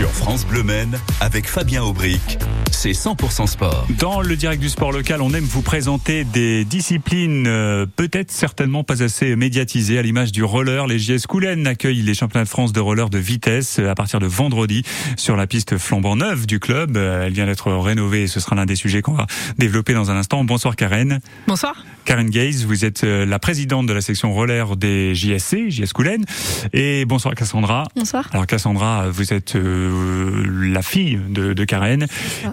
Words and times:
Sur 0.00 0.12
France 0.12 0.46
Bleu 0.46 0.62
Men, 0.62 0.98
avec 1.20 1.46
Fabien 1.46 1.82
Aubric, 1.82 2.38
c'est 2.70 2.92
100% 2.92 3.46
sport. 3.46 3.86
Dans 3.98 4.20
le 4.20 4.36
direct 4.36 4.60
du 4.60 4.68
sport 4.68 4.92
local, 4.92 5.22
on 5.22 5.32
aime 5.34 5.44
vous 5.44 5.62
présenter 5.62 6.24
des 6.24 6.64
disciplines 6.64 7.46
euh, 7.46 7.86
peut-être 7.86 8.30
certainement 8.30 8.84
pas 8.84 9.02
assez 9.02 9.36
médiatisées, 9.36 9.98
à 9.98 10.02
l'image 10.02 10.32
du 10.32 10.44
roller. 10.44 10.86
Les 10.86 10.98
JS 10.98 11.26
Coulennes 11.28 11.66
accueillent 11.66 12.02
les 12.02 12.14
championnats 12.14 12.44
de 12.44 12.48
France 12.48 12.72
de 12.72 12.80
roller 12.80 13.10
de 13.10 13.18
vitesse 13.18 13.78
euh, 13.78 13.90
à 13.90 13.94
partir 13.94 14.20
de 14.20 14.26
vendredi 14.26 14.82
sur 15.16 15.36
la 15.36 15.46
piste 15.46 15.78
flambant 15.78 16.16
neuve 16.16 16.46
du 16.46 16.60
club. 16.60 16.96
Euh, 16.96 17.26
Elle 17.26 17.32
vient 17.32 17.46
d'être 17.46 17.72
rénovée 17.72 18.22
et 18.22 18.26
ce 18.26 18.40
sera 18.40 18.56
l'un 18.56 18.66
des 18.66 18.76
sujets 18.76 19.02
qu'on 19.02 19.14
va 19.14 19.26
développer 19.58 19.94
dans 19.94 20.10
un 20.10 20.16
instant. 20.16 20.44
Bonsoir 20.44 20.76
Karen. 20.76 21.20
Bonsoir. 21.46 21.84
Karen 22.04 22.30
Gaze, 22.30 22.64
vous 22.64 22.84
êtes 22.84 23.04
euh, 23.04 23.24
la 23.26 23.38
présidente 23.38 23.86
de 23.86 23.92
la 23.92 24.00
section 24.00 24.32
roller 24.32 24.76
des 24.76 25.14
JSC, 25.14 25.68
JS 25.68 25.92
Coulennes. 25.92 26.24
Et 26.72 27.04
bonsoir 27.04 27.34
Cassandra. 27.34 27.84
Bonsoir. 27.94 28.28
Alors 28.32 28.46
Cassandra, 28.46 29.08
vous 29.10 29.32
êtes 29.32 29.54
euh, 29.56 30.44
la 30.72 30.82
fille 30.82 31.20
de, 31.28 31.52
de 31.52 31.64
Karen 31.64 32.06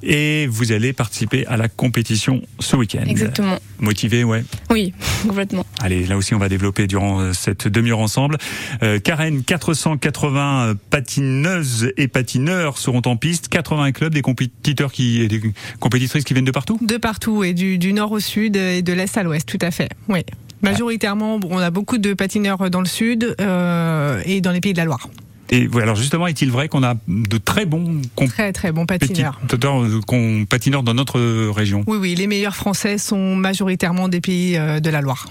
et 0.07 0.47
vous 0.47 0.71
allez 0.71 0.93
participer 0.93 1.45
à 1.47 1.57
la 1.57 1.67
compétition 1.67 2.41
ce 2.59 2.75
week-end. 2.77 3.03
Exactement. 3.05 3.59
Motivé, 3.79 4.23
ouais. 4.23 4.43
Oui, 4.71 4.93
complètement. 5.27 5.65
Allez, 5.81 6.05
là 6.05 6.17
aussi 6.17 6.33
on 6.33 6.39
va 6.39 6.49
développer 6.49 6.87
durant 6.87 7.19
euh, 7.19 7.33
cette 7.33 7.67
demi-heure 7.67 7.99
ensemble. 7.99 8.37
Euh, 8.81 8.99
Karen, 8.99 9.43
480 9.43 10.75
patineuses 10.89 11.91
et 11.97 12.07
patineurs 12.07 12.77
seront 12.77 13.01
en 13.05 13.17
piste, 13.17 13.49
80 13.49 13.91
clubs, 13.91 14.13
des 14.13 14.21
compétiteurs 14.21 14.91
qui, 14.91 15.21
et 15.21 15.27
des 15.27 15.41
compétitrices 15.79 16.23
qui 16.23 16.33
viennent 16.33 16.45
de 16.45 16.51
partout? 16.51 16.79
De 16.81 16.97
partout 16.97 17.43
et 17.43 17.53
du, 17.53 17.77
du 17.77 17.91
nord 17.91 18.13
au 18.13 18.19
sud 18.19 18.55
et 18.55 18.81
de 18.81 18.93
l'est 18.93 19.17
à 19.17 19.23
l'ouest, 19.23 19.47
tout 19.47 19.59
à 19.61 19.71
fait. 19.71 19.89
Oui. 20.07 20.23
Majoritairement, 20.61 21.37
bon, 21.37 21.49
on 21.51 21.59
a 21.59 21.69
beaucoup 21.69 21.97
de 21.97 22.13
patineurs 22.13 22.69
dans 22.69 22.79
le 22.79 22.87
sud 22.87 23.35
euh, 23.39 24.21
et 24.25 24.41
dans 24.41 24.51
les 24.51 24.61
pays 24.61 24.73
de 24.73 24.77
la 24.77 24.85
Loire. 24.85 25.09
Et 25.49 25.65
voilà, 25.67 25.83
alors 25.85 25.95
justement, 25.95 26.27
est-il 26.27 26.51
vrai 26.51 26.67
qu'on 26.67 26.83
a 26.83 26.95
de 27.07 27.37
très 27.37 27.65
bons 27.65 28.01
Très 28.27 28.51
très 28.51 28.71
bons 28.71 28.85
patineurs. 28.85 29.39
euh, 29.85 30.01
qu'on- 30.05 30.45
patineurs 30.45 30.83
dans 30.83 30.93
notre 30.93 31.19
région? 31.51 31.83
Oui, 31.87 31.97
oui, 31.99 32.15
les 32.15 32.27
meilleurs 32.27 32.55
Français 32.55 32.97
sont 32.97 33.35
majoritairement 33.35 34.09
des 34.09 34.19
pays 34.21 34.57
euh, 34.57 34.79
de 34.81 34.89
la 34.89 34.99
Loire. 35.01 35.27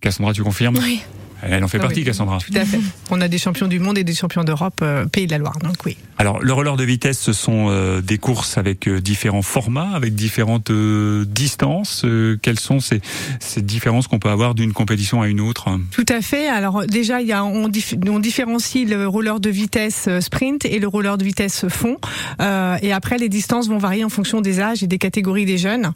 Cassandra, 0.00 0.32
tu 0.34 0.42
confirmes? 0.42 0.76
Oui. 0.82 1.00
Elle 1.48 1.62
en 1.64 1.68
fait 1.68 1.78
Ah 1.78 1.82
partie, 1.82 2.00
oui, 2.00 2.04
Cassandra. 2.06 2.38
Tout 2.38 2.52
à 2.56 2.64
fait. 2.64 2.80
On 3.10 3.20
a 3.20 3.28
des 3.28 3.38
champions 3.38 3.66
du 3.68 3.78
monde 3.78 3.98
et 3.98 4.04
des 4.04 4.14
champions 4.14 4.44
d'Europe, 4.44 4.80
euh, 4.82 5.06
pays 5.06 5.26
de 5.26 5.32
la 5.32 5.38
Loire, 5.38 5.58
donc 5.62 5.76
oui. 5.84 5.96
Alors, 6.18 6.40
le 6.40 6.52
roller 6.52 6.76
de 6.76 6.84
vitesse, 6.84 7.18
ce 7.18 7.32
sont 7.32 7.66
euh, 7.70 8.00
des 8.00 8.18
courses 8.18 8.56
avec 8.58 8.86
euh, 8.88 9.00
différents 9.00 9.42
formats, 9.42 9.90
avec 9.94 10.14
différentes 10.14 10.70
distances. 11.24 12.04
Quelles 12.42 12.58
sont 12.60 12.80
ces, 12.80 13.00
ces 13.40 13.62
différences 13.62 14.06
qu'on 14.06 14.18
peut 14.18 14.28
avoir 14.28 14.54
d'une 14.54 14.72
compétition 14.72 15.22
à 15.22 15.28
une 15.28 15.40
autre? 15.40 15.68
Tout 15.90 16.04
à 16.08 16.20
fait. 16.20 16.48
Alors 16.48 16.86
déjà, 16.86 17.20
il 17.20 17.26
y 17.28 17.32
a, 17.32 17.44
on, 17.44 17.68
dif- 17.68 17.96
on 18.08 18.18
différencie 18.20 18.86
le 18.88 19.06
roller 19.06 19.40
de 19.40 19.50
vitesse 19.50 20.08
sprint 20.20 20.64
et 20.64 20.78
le 20.78 20.88
roller 20.88 21.18
de 21.18 21.24
vitesse 21.24 21.66
fond. 21.68 21.96
Et 22.82 22.92
après, 22.92 23.18
les 23.18 23.28
distances 23.28 23.68
vont 23.68 23.78
varier 23.78 24.04
en 24.04 24.08
fonction 24.08 24.40
des 24.40 24.60
âges 24.60 24.82
et 24.82 24.86
des 24.86 24.98
catégories 24.98 25.44
des 25.46 25.58
jeunes. 25.58 25.92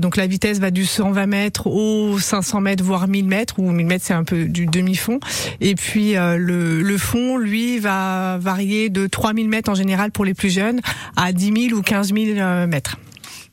Donc 0.00 0.16
la 0.16 0.26
vitesse 0.26 0.58
va 0.58 0.70
du 0.70 0.84
120 0.84 1.26
mètres 1.26 1.66
au 1.66 2.18
500 2.18 2.60
mètres, 2.60 2.84
voire 2.84 3.08
1000 3.08 3.24
mètres, 3.26 3.54
ou 3.58 3.70
1000 3.70 3.86
mètres 3.86 4.04
c'est 4.06 4.14
un 4.14 4.24
peu 4.24 4.44
du 4.46 4.66
demi-fond. 4.72 5.20
Et 5.60 5.74
puis 5.76 6.16
euh, 6.16 6.36
le, 6.36 6.82
le 6.82 6.98
fond, 6.98 7.36
lui, 7.38 7.78
va 7.78 8.38
varier 8.40 8.88
de 8.90 9.06
3000 9.06 9.48
mètres 9.48 9.70
en 9.70 9.74
général 9.74 10.10
pour 10.10 10.24
les 10.24 10.34
plus 10.34 10.50
jeunes 10.52 10.80
à 11.16 11.32
10 11.32 11.68
000 11.68 11.78
ou 11.78 11.82
15 11.82 12.12
000 12.14 12.38
euh, 12.38 12.66
mètres. 12.66 12.96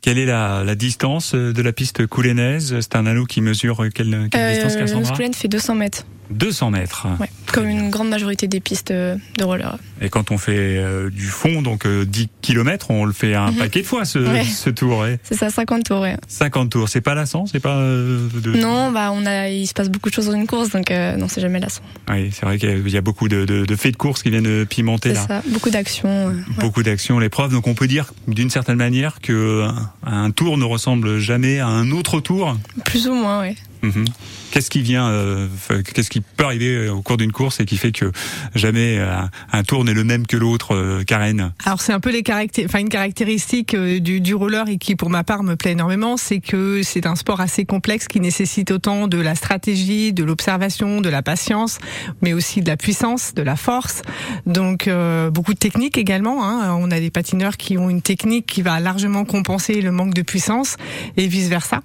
Quelle 0.02 0.18
est 0.18 0.26
la, 0.26 0.64
la 0.64 0.76
distance 0.76 1.36
euh, 1.36 1.52
de 1.52 1.62
la 1.62 1.74
piste 1.74 2.08
coulennaise 2.08 2.74
C'est 2.80 2.96
un 2.96 3.06
anneau 3.06 3.26
qui 3.26 3.42
mesure 3.42 3.86
quelle, 3.94 4.28
quelle 4.32 4.54
distance, 4.54 4.76
Euh, 4.76 4.80
Cassandra? 4.80 5.14
Splen 5.14 5.34
fait 5.34 5.48
200 5.50 5.76
mètres, 5.76 6.06
200 6.30 6.72
mètres. 6.72 7.08
ouais. 7.20 7.30
comme 7.52 7.68
une 7.68 7.90
grande 7.90 8.10
majorité 8.10 8.48
des 8.48 8.60
pistes 8.60 8.92
euh, 8.92 9.16
de 9.40 9.44
roller. 9.44 9.78
Et 10.02 10.10
quand 10.10 10.30
on 10.32 10.38
fait 10.38 10.54
euh, 10.78 11.10
du 11.10 11.26
fond, 11.26 11.62
donc 11.64 11.86
euh, 11.88 12.06
10 12.06 12.30
km, 12.42 12.92
on 12.92 13.06
le 13.06 13.12
fait 13.14 13.34
un 13.34 13.50
Mhm. 13.52 13.58
paquet 13.58 13.82
de 13.82 13.88
fois, 13.88 14.06
ce, 14.06 14.20
Ouais. 14.20 14.44
ce 14.46 14.70
tour. 14.70 15.00
ouais. 15.00 15.20
C'est 15.24 15.36
ça, 15.36 15.50
50 15.50 15.84
tours. 15.86 16.02
ouais. 16.02 16.16
50 16.28 16.70
tours, 16.70 16.88
c'est 16.90 17.02
pas 17.02 17.16
lassant 17.16 17.46
C'est 17.48 17.60
pas... 17.60 17.78
euh, 17.78 18.28
de... 18.36 18.52
Non, 18.54 18.92
bah 18.92 19.10
on 19.12 19.26
a, 19.26 19.50
il 19.50 19.66
se 19.66 19.74
passe 19.74 19.90
beaucoup 19.90 20.10
de 20.10 20.14
choses 20.14 20.28
dans 20.28 20.34
une 20.34 20.46
course, 20.48 20.70
donc 20.70 20.92
euh, 20.92 21.16
non, 21.18 21.28
c'est 21.28 21.42
jamais 21.42 21.60
lassant. 21.60 21.82
Oui, 22.10 22.30
c'est 22.32 22.46
vrai 22.46 22.60
qu'il 22.60 22.88
y 22.90 22.98
a 22.98 23.02
beaucoup 23.02 23.28
de, 23.28 23.46
de, 23.46 23.66
de 23.66 23.76
faits 23.76 23.94
de 23.94 23.98
course 23.98 24.22
qui 24.22 24.30
viennent 24.30 24.66
pimenter 24.68 25.10
C'est 25.10 25.16
là. 25.16 25.26
ça, 25.28 25.42
beaucoup 25.48 25.72
d'actions. 25.72 26.30
euh, 26.30 26.34
beaucoup 26.60 26.84
d'actions, 26.84 27.18
l'épreuve. 27.18 27.52
Donc 27.52 27.66
on 27.68 27.74
peut 27.74 27.88
dire 27.88 28.14
d'une 28.28 28.52
certaine 28.52 28.78
manière 28.78 29.20
que 29.22 29.68
un, 30.06 30.14
un 30.26 30.32
tour 30.32 30.58
ne 30.60 30.66
ressemble 30.66 31.18
jamais 31.18 31.60
à 31.60 31.68
un 31.68 31.90
autre 31.92 32.20
tour. 32.20 32.56
Plus 32.86 33.08
ou 33.08 33.14
moins, 33.16 33.44
Mhm. 33.82 34.06
Qu'est-ce 34.52 34.70
qui 34.70 34.82
vient, 34.82 35.08
euh, 35.08 35.48
qu'est-ce 35.94 36.10
qui 36.10 36.22
peut 36.22 36.44
arriver 36.44 36.90
au 36.90 37.02
cours 37.02 37.18
d'une 37.18 37.32
course 37.32 37.60
et 37.60 37.66
qui 37.66 37.78
fait 37.78 37.92
que 37.92 38.12
jamais 38.56 38.98
euh, 38.98 39.16
un, 39.52 39.64
tour 39.64 39.86
n'est 39.86 39.94
le 39.94 40.04
même 40.04 40.26
que 40.28 40.38
l'autre, 40.38 40.76
euh, 40.76 41.04
Karen? 41.04 41.54
Alors 41.66 41.82
c'est 41.82 41.94
un 41.94 42.00
peu 42.00 42.12
les 42.12 42.24
caractér- 42.24 42.66
enfin 42.66 42.80
une 42.80 42.90
caractéristique 42.90 43.74
euh, 43.76 44.00
du, 44.00 44.22
du 44.22 44.34
roller 44.34 44.68
et 44.68 44.78
qui 44.78 44.96
pour 44.96 45.10
ma 45.10 45.24
part 45.24 45.44
me 45.44 45.56
plaît 45.56 45.72
énormément, 45.74 46.18
c'est 46.18 46.40
que 46.40 46.82
c'est 46.84 47.06
un 47.06 47.16
sport 47.16 47.42
assez 47.42 47.66
complexe 47.66 48.08
qui 48.08 48.20
nécessite 48.20 48.72
autant 48.72 49.08
de 49.08 49.18
la 49.18 49.36
stratégie, 49.36 50.14
de 50.14 50.24
l'observation, 50.24 51.00
de 51.00 51.10
la 51.10 51.22
patience, 51.22 51.78
mais 52.22 52.34
aussi 52.34 52.62
de 52.62 52.68
la 52.68 52.76
puissance, 52.78 53.34
de 53.36 53.44
la 53.44 53.56
force. 53.56 54.02
Donc 54.46 54.88
euh, 54.88 55.30
beaucoup 55.30 55.54
de 55.54 55.60
technique 55.60 55.98
également. 55.98 56.44
Hein. 56.44 56.76
On 56.80 56.92
a 56.92 57.00
des 57.00 57.12
patineurs 57.12 57.56
qui 57.56 57.78
ont 57.78 57.90
une 57.90 58.02
technique 58.02 58.48
qui 58.48 58.62
va 58.62 58.80
largement 58.80 59.26
compenser 59.26 59.82
le 59.82 59.92
manque 59.92 60.14
de 60.14 60.22
puissance 60.24 60.76
et 61.18 61.28
vice 61.28 61.48
versa. 61.50 61.82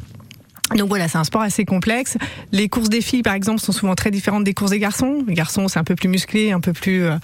Donc 0.74 0.88
voilà, 0.88 1.08
c'est 1.08 1.18
un 1.18 1.24
sport 1.24 1.42
assez 1.42 1.66
complexe. 1.66 2.16
Les 2.50 2.70
courses 2.70 2.88
des 2.88 3.02
filles, 3.02 3.22
par 3.22 3.34
exemple, 3.34 3.60
sont 3.60 3.72
souvent 3.72 3.94
très 3.94 4.10
différentes 4.10 4.44
des 4.44 4.54
courses 4.54 4.70
des 4.70 4.78
garçons. 4.78 5.22
Les 5.28 5.34
garçons, 5.34 5.68
c'est 5.68 5.78
un 5.78 5.84
peu 5.84 5.94
plus 5.94 6.08
musclé, 6.08 6.52
un 6.52 6.60
peu 6.60 6.72
plus, 6.72 7.04
euh, 7.04 7.16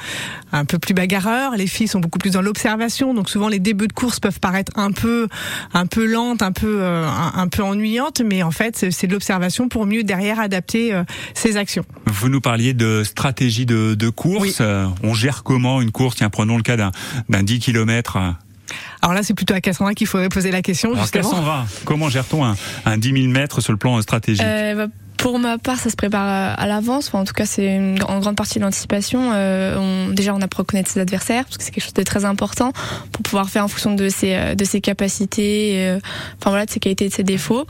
un 0.53 0.67
peu 0.67 0.79
plus 0.79 0.93
bagarreur. 0.93 1.57
Les 1.57 1.67
filles 1.67 1.89
sont 1.89 2.01
beaucoup 2.01 2.19
plus 2.19 2.33
dans 2.33 2.43
l'observation. 2.43 3.15
Donc 3.15 3.31
souvent, 3.31 3.49
les 3.49 3.59
débuts 3.59 3.89
de 3.89 3.95
course 3.95 4.21
peuvent 4.21 4.41
paraître 4.41 4.73
un 4.77 4.93
peu, 4.93 5.27
un 5.73 5.87
peu 5.87 6.05
lentes, 6.07 6.43
un 6.43 6.53
peu, 6.53 6.83
euh, 6.83 7.09
un, 7.09 7.33
un 7.35 7.49
peu 7.49 7.63
ennuyantes, 7.63 8.21
mais 8.21 8.43
en 8.43 8.51
fait, 8.51 8.87
c'est 8.91 9.07
de 9.07 9.13
l'observation 9.13 9.69
pour 9.69 9.87
mieux 9.87 10.05
derrière 10.05 10.39
adapter 10.39 10.93
euh, 10.93 11.03
ses 11.33 11.57
actions. 11.57 11.85
Vous 12.07 12.29
nous 12.29 12.43
parliez 12.43 12.75
de 12.75 13.05
stratégie 13.05 13.65
de, 13.65 13.95
de 13.95 14.09
course. 14.11 14.61
Oui. 14.61 14.67
On 15.03 15.15
gère 15.15 15.45
comment 15.45 15.81
une 15.81 15.93
course? 15.93 16.17
Tiens, 16.17 16.31
prenons 16.31 16.59
le 16.59 16.63
cas 16.63 16.77
d'un 16.77 16.93
d'un 17.31 17.43
10 17.43 17.59
km. 17.61 18.19
Alors 19.03 19.15
là, 19.15 19.23
c'est 19.23 19.35
plutôt 19.35 19.55
à 19.55 19.61
Cassandra 19.61 19.95
qu'il 19.95 20.07
faudrait 20.07 20.29
poser 20.29 20.51
la 20.51 20.63
question. 20.63 20.91
Alors 20.93 21.03
justement. 21.03 21.31
Cassandra, 21.31 21.67
comment 21.85 22.09
gère-t-on 22.09 22.45
un, 22.45 22.57
un 22.85 22.99
10 22.99 23.13
000 23.23 23.33
mètres 23.33 23.61
sur 23.61 23.73
le 23.73 23.79
plan 23.79 24.01
stratégique? 24.03 24.45
Euh, 24.45 24.75
bah, 24.87 24.93
pour 25.21 25.39
ma 25.39 25.59
part, 25.59 25.79
ça 25.79 25.91
se 25.91 25.97
prépare 25.97 26.57
à- 26.59 26.67
l'avance. 26.67 27.13
En 27.13 27.25
tout 27.25 27.33
cas, 27.35 27.45
c'est 27.45 27.79
en 28.09 28.21
grande 28.21 28.37
partie 28.37 28.59
l'anticipation. 28.59 29.33
Euh, 29.35 29.77
on, 29.77 30.13
déjà, 30.13 30.35
on 30.35 30.41
apprend 30.41 30.63
à 30.63 30.67
connaître 30.67 30.91
ses 30.91 30.99
adversaires, 31.01 31.45
parce 31.45 31.59
que 31.59 31.65
c'est 31.65 31.71
quelque 31.73 31.85
chose 31.85 31.95
de 31.95 32.03
très 32.03 32.25
important 32.25 32.73
pour 33.13 33.23
pouvoir 33.23 33.51
faire 33.51 33.65
en 33.65 33.69
fonction 33.69 33.95
de 33.95 34.09
ses, 34.09 34.35
euh, 34.35 34.55
de 34.55 34.65
ses 34.65 34.81
capacités, 34.81 35.87
euh, 35.89 35.99
enfin 36.39 36.51
voilà, 36.51 36.65
de 36.65 36.71
ses 36.71 36.81
qualités 36.81 37.05
et 37.05 37.09
de 37.09 37.15
ses 37.15 37.23
défauts. 37.23 37.67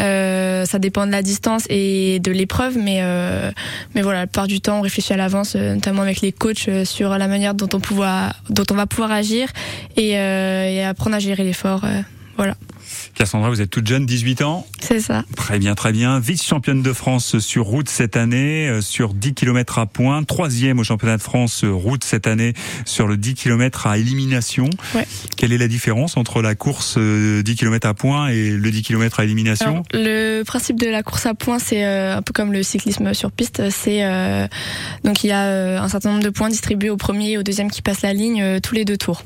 Euh, 0.00 0.64
ça 0.66 0.78
dépend 0.78 1.06
de 1.06 1.12
la 1.12 1.22
distance 1.22 1.64
et 1.68 2.20
de 2.20 2.30
l'épreuve, 2.30 2.78
mais 2.78 2.98
euh, 3.02 3.50
mais 3.94 4.02
voilà, 4.02 4.20
la 4.20 4.26
plupart 4.26 4.46
du 4.46 4.60
temps, 4.60 4.78
on 4.78 4.82
réfléchit 4.82 5.12
à 5.12 5.16
l'avance, 5.16 5.54
euh, 5.56 5.74
notamment 5.74 6.02
avec 6.02 6.20
les 6.20 6.30
coachs, 6.32 6.68
sur 6.84 7.10
la 7.18 7.26
manière 7.28 7.54
dont 7.54 7.68
on 7.74 7.80
pouvoir, 7.80 8.34
dont 8.50 8.64
on 8.70 8.74
va 8.74 8.86
pouvoir 8.86 9.10
agir 9.10 9.48
et, 9.96 10.10
et 10.10 10.84
apprendre 10.84 11.16
à 11.16 11.18
gérer 11.18 11.42
l'effort. 11.44 11.84
voilà, 12.36 12.54
Cassandra, 13.14 13.50
vous 13.50 13.60
êtes 13.60 13.70
toute 13.70 13.86
jeune, 13.86 14.06
18 14.06 14.42
ans. 14.42 14.66
c'est 14.80 15.00
ça. 15.00 15.24
Très 15.36 15.58
bien, 15.58 15.74
très 15.74 15.92
bien. 15.92 16.18
Vice-championne 16.20 16.82
de 16.82 16.92
France 16.92 17.38
sur 17.38 17.64
route 17.64 17.88
cette 17.88 18.16
année, 18.16 18.68
euh, 18.68 18.80
sur 18.80 19.14
10 19.14 19.34
km 19.34 19.78
à 19.78 19.86
points. 19.86 20.22
Troisième 20.24 20.78
au 20.78 20.84
championnat 20.84 21.16
de 21.16 21.22
France 21.22 21.64
euh, 21.64 21.70
route 21.70 22.04
cette 22.04 22.26
année 22.26 22.54
sur 22.84 23.06
le 23.06 23.16
10 23.16 23.34
km 23.34 23.86
à 23.86 23.98
élimination. 23.98 24.68
Ouais. 24.94 25.06
Quelle 25.36 25.52
est 25.52 25.58
la 25.58 25.68
différence 25.68 26.16
entre 26.16 26.42
la 26.42 26.54
course 26.54 26.96
euh, 26.98 27.42
10 27.42 27.56
km 27.56 27.88
à 27.88 27.94
points 27.94 28.28
et 28.28 28.50
le 28.50 28.70
10 28.70 28.82
km 28.82 29.20
à 29.20 29.24
élimination? 29.24 29.66
Alors, 29.70 29.84
le 29.92 30.42
principe 30.42 30.78
de 30.80 30.88
la 30.88 31.02
course 31.02 31.26
à 31.26 31.34
points, 31.34 31.58
c'est 31.58 31.84
euh, 31.84 32.16
un 32.16 32.22
peu 32.22 32.32
comme 32.32 32.52
le 32.52 32.62
cyclisme 32.62 33.14
sur 33.14 33.30
piste. 33.32 33.62
C'est 33.70 34.04
euh, 34.04 34.46
donc 35.04 35.24
il 35.24 35.28
y 35.28 35.32
a 35.32 35.44
euh, 35.46 35.78
un 35.78 35.88
certain 35.88 36.10
nombre 36.10 36.22
de 36.24 36.30
points 36.30 36.48
distribués 36.48 36.90
au 36.90 36.96
premier 36.96 37.32
et 37.32 37.38
au 37.38 37.42
deuxième 37.42 37.70
qui 37.70 37.82
passent 37.82 38.02
la 38.02 38.12
ligne 38.12 38.42
euh, 38.42 38.60
tous 38.60 38.74
les 38.74 38.84
deux 38.84 38.96
tours. 38.96 39.22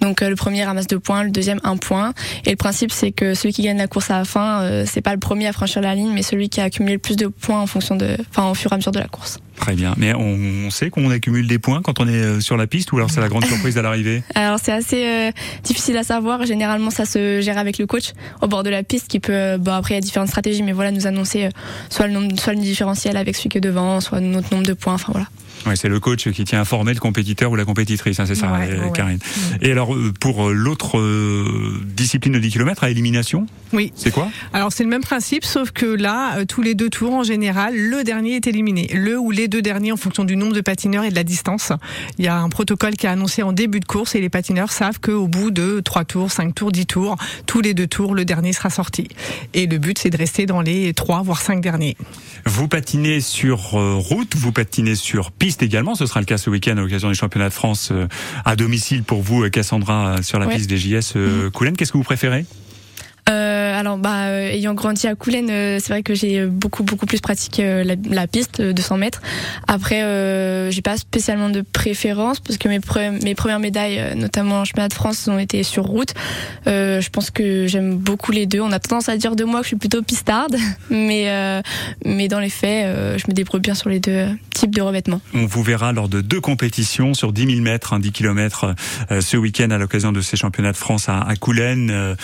Donc 0.00 0.22
euh, 0.22 0.28
le 0.28 0.36
premier 0.36 0.64
ramasse 0.64 0.86
deux 0.86 0.98
points, 0.98 1.24
le 1.24 1.30
deuxième 1.30 1.60
un 1.64 1.76
point. 1.76 2.12
Et 2.44 2.50
le 2.50 2.56
principe, 2.56 2.92
c'est 2.96 3.12
que 3.12 3.34
celui 3.34 3.52
qui 3.52 3.62
gagne 3.62 3.78
la 3.78 3.86
course 3.86 4.10
à 4.10 4.18
la 4.18 4.24
fin, 4.24 4.62
euh, 4.62 4.84
c'est 4.86 5.02
pas 5.02 5.12
le 5.12 5.20
premier 5.20 5.46
à 5.46 5.52
franchir 5.52 5.82
la 5.82 5.94
ligne, 5.94 6.10
mais 6.12 6.22
celui 6.22 6.48
qui 6.48 6.60
a 6.60 6.64
accumulé 6.64 6.94
le 6.94 6.98
plus 6.98 7.16
de 7.16 7.26
points 7.26 7.60
en 7.60 7.66
fonction 7.66 7.94
de, 7.94 8.16
enfin 8.30 8.48
au 8.50 8.54
fur 8.54 8.72
et 8.72 8.74
à 8.74 8.76
mesure 8.78 8.92
de 8.92 8.98
la 8.98 9.08
course. 9.08 9.38
Très 9.56 9.74
bien. 9.74 9.94
Mais 9.96 10.14
on, 10.14 10.70
sait 10.70 10.90
qu'on 10.90 11.10
accumule 11.10 11.46
des 11.46 11.58
points 11.58 11.80
quand 11.82 12.00
on 12.00 12.06
est 12.06 12.12
euh, 12.12 12.40
sur 12.40 12.56
la 12.56 12.66
piste 12.66 12.92
ou 12.92 12.96
alors 12.96 13.10
c'est 13.10 13.20
la 13.20 13.28
grande 13.28 13.44
surprise 13.44 13.78
à 13.78 13.82
l'arrivée? 13.82 14.22
Alors 14.34 14.58
c'est 14.62 14.72
assez 14.72 15.06
euh, 15.06 15.30
difficile 15.64 15.96
à 15.96 16.04
savoir. 16.04 16.44
Généralement, 16.44 16.90
ça 16.90 17.04
se 17.04 17.40
gère 17.40 17.58
avec 17.58 17.78
le 17.78 17.86
coach 17.86 18.12
au 18.42 18.48
bord 18.48 18.62
de 18.62 18.70
la 18.70 18.82
piste, 18.82 19.08
qui 19.08 19.18
peut. 19.18 19.32
euh, 19.32 19.58
bon 19.58 19.72
après, 19.72 19.94
il 19.94 19.96
y 19.96 19.98
a 19.98 20.02
différentes 20.02 20.28
stratégies, 20.28 20.62
mais 20.62 20.72
voilà, 20.72 20.90
nous 20.90 21.06
annoncer 21.06 21.48
soit 21.88 22.06
le 22.06 22.12
nombre, 22.12 22.38
soit 22.38 22.52
le 22.52 22.60
différentiel 22.60 23.16
avec 23.16 23.36
celui 23.36 23.48
qui 23.48 23.58
est 23.58 23.62
devant, 23.62 24.00
soit 24.00 24.20
notre 24.20 24.52
nombre 24.52 24.66
de 24.66 24.74
points. 24.74 24.94
Enfin 24.94 25.12
voilà. 25.12 25.28
Ouais, 25.66 25.76
c'est 25.76 25.88
le 25.88 26.00
coach 26.00 26.30
qui 26.30 26.44
tient 26.44 26.60
informé 26.60 26.94
le 26.94 27.00
compétiteur 27.00 27.50
ou 27.50 27.56
la 27.56 27.64
compétitrice, 27.64 28.20
hein, 28.20 28.26
c'est 28.26 28.34
ça, 28.34 28.52
Karine. 28.94 29.18
Et 29.60 29.72
alors, 29.72 29.96
pour 30.20 30.50
l'autre 30.50 31.00
discipline 31.84 32.32
de 32.32 32.38
10 32.38 32.50
km 32.50 32.84
à 32.84 32.90
élimination, 32.90 33.46
oui. 33.72 33.92
c'est 33.94 34.10
quoi? 34.10 34.28
Alors, 34.52 34.72
c'est 34.72 34.84
le 34.84 34.90
même 34.90 35.02
principe, 35.02 35.44
sauf 35.44 35.70
que 35.70 35.86
là, 35.86 36.44
tous 36.46 36.62
les 36.62 36.74
deux 36.74 36.90
tours, 36.90 37.14
en 37.14 37.22
général, 37.22 37.76
le 37.76 38.04
dernier 38.04 38.36
est 38.36 38.46
éliminé. 38.46 38.88
Le 38.94 39.18
ou 39.18 39.30
les 39.30 39.48
deux 39.48 39.62
derniers 39.62 39.92
en 39.92 39.96
fonction 39.96 40.24
du 40.24 40.36
nombre 40.36 40.52
de 40.52 40.60
patineurs 40.60 41.04
et 41.04 41.10
de 41.10 41.14
la 41.14 41.24
distance. 41.24 41.72
Il 42.18 42.24
y 42.24 42.28
a 42.28 42.38
un 42.38 42.48
protocole 42.48 42.94
qui 42.94 43.06
est 43.06 43.10
annoncé 43.10 43.42
en 43.42 43.52
début 43.52 43.80
de 43.80 43.84
course 43.84 44.14
et 44.14 44.20
les 44.20 44.28
patineurs 44.28 44.72
savent 44.72 45.00
qu'au 45.00 45.26
bout 45.26 45.50
de 45.50 45.80
3 45.80 46.04
tours, 46.04 46.30
5 46.30 46.54
tours, 46.54 46.72
10 46.72 46.86
tours, 46.86 47.16
tous 47.46 47.60
les 47.60 47.74
deux 47.74 47.86
tours, 47.86 48.14
le 48.14 48.24
dernier 48.24 48.52
sera 48.52 48.70
sorti. 48.70 49.08
Et 49.54 49.66
le 49.66 49.78
but, 49.78 49.98
c'est 49.98 50.10
de 50.10 50.16
rester 50.16 50.46
dans 50.46 50.60
les 50.60 50.94
3 50.94 51.22
voire 51.22 51.40
5 51.40 51.60
derniers. 51.60 51.96
Vous 52.44 52.68
patinez 52.68 53.20
sur 53.20 53.78
euh, 53.78 53.94
route, 53.94 54.36
vous 54.36 54.52
patinez 54.52 54.94
sur 54.94 55.32
piste 55.32 55.62
également. 55.62 55.94
Ce 55.94 56.06
sera 56.06 56.20
le 56.20 56.26
cas 56.26 56.38
ce 56.38 56.50
week-end 56.50 56.72
à 56.72 56.80
l'occasion 56.80 57.08
des 57.08 57.14
championnats 57.14 57.48
de 57.48 57.54
France 57.54 57.90
euh, 57.92 58.06
à 58.44 58.56
domicile 58.56 59.02
pour 59.02 59.22
vous, 59.22 59.48
Cassandra, 59.50 60.22
sur 60.22 60.38
la 60.38 60.46
piste 60.46 60.68
des 60.68 60.76
JS 60.76 61.14
euh, 61.16 61.50
Coulennes. 61.50 61.76
Qu'est-ce 61.76 61.92
que 61.92 61.98
vous 61.98 62.04
préférez? 62.04 62.44
Euh, 63.28 63.78
alors, 63.78 63.98
bah, 63.98 64.26
euh, 64.26 64.50
ayant 64.50 64.74
grandi 64.74 65.06
à 65.08 65.14
Coulennes, 65.16 65.50
euh, 65.50 65.78
c'est 65.80 65.92
vrai 65.92 66.02
que 66.04 66.14
j'ai 66.14 66.46
beaucoup 66.46 66.84
beaucoup 66.84 67.06
plus 67.06 67.20
pratiqué 67.20 67.82
la, 67.84 67.94
la, 68.08 68.26
piste 68.28 68.60
de 68.60 68.80
100 68.80 68.98
mètres. 68.98 69.20
Après, 69.66 70.02
euh, 70.02 70.70
j'ai 70.70 70.82
pas 70.82 70.96
spécialement 70.96 71.50
de 71.50 71.62
préférence 71.62 72.38
parce 72.38 72.56
que 72.56 72.68
mes, 72.68 72.78
mes 73.22 73.34
premières 73.34 73.58
médailles, 73.58 74.14
notamment 74.16 74.60
en 74.60 74.64
championnat 74.64 74.88
de 74.88 74.94
France, 74.94 75.26
ont 75.26 75.38
été 75.38 75.62
sur 75.64 75.84
route. 75.84 76.14
je 76.66 77.08
pense 77.10 77.30
que 77.30 77.66
j'aime 77.66 77.96
beaucoup 77.96 78.30
les 78.30 78.46
deux. 78.46 78.60
On 78.60 78.70
a 78.70 78.78
tendance 78.78 79.08
à 79.08 79.16
dire 79.16 79.34
de 79.34 79.44
moi 79.44 79.60
que 79.60 79.64
je 79.64 79.68
suis 79.68 79.76
plutôt 79.76 80.02
pistarde, 80.02 80.56
mais 80.90 81.62
mais 82.04 82.28
dans 82.28 82.40
les 82.40 82.50
faits, 82.50 83.18
je 83.18 83.24
me 83.28 83.34
débrouille 83.34 83.60
bien 83.60 83.74
sur 83.74 83.88
les 83.88 83.98
deux 83.98 84.26
types 84.54 84.74
de 84.74 84.82
revêtements. 84.82 85.20
On 85.34 85.46
vous 85.46 85.62
verra 85.62 85.92
lors 85.92 86.08
de 86.08 86.20
deux 86.20 86.40
compétitions 86.40 87.14
sur 87.14 87.32
10 87.32 87.46
000 87.46 87.60
mètres, 87.60 87.98
10 87.98 88.12
km 88.12 88.74
ce 89.20 89.36
week-end 89.36 89.70
à 89.70 89.78
l'occasion 89.78 90.12
de 90.12 90.20
ces 90.20 90.36
championnats 90.36 90.72
de 90.72 90.76
France 90.76 91.08
à, 91.08 91.20
à 91.20 91.36
Coulennes. 91.36 92.16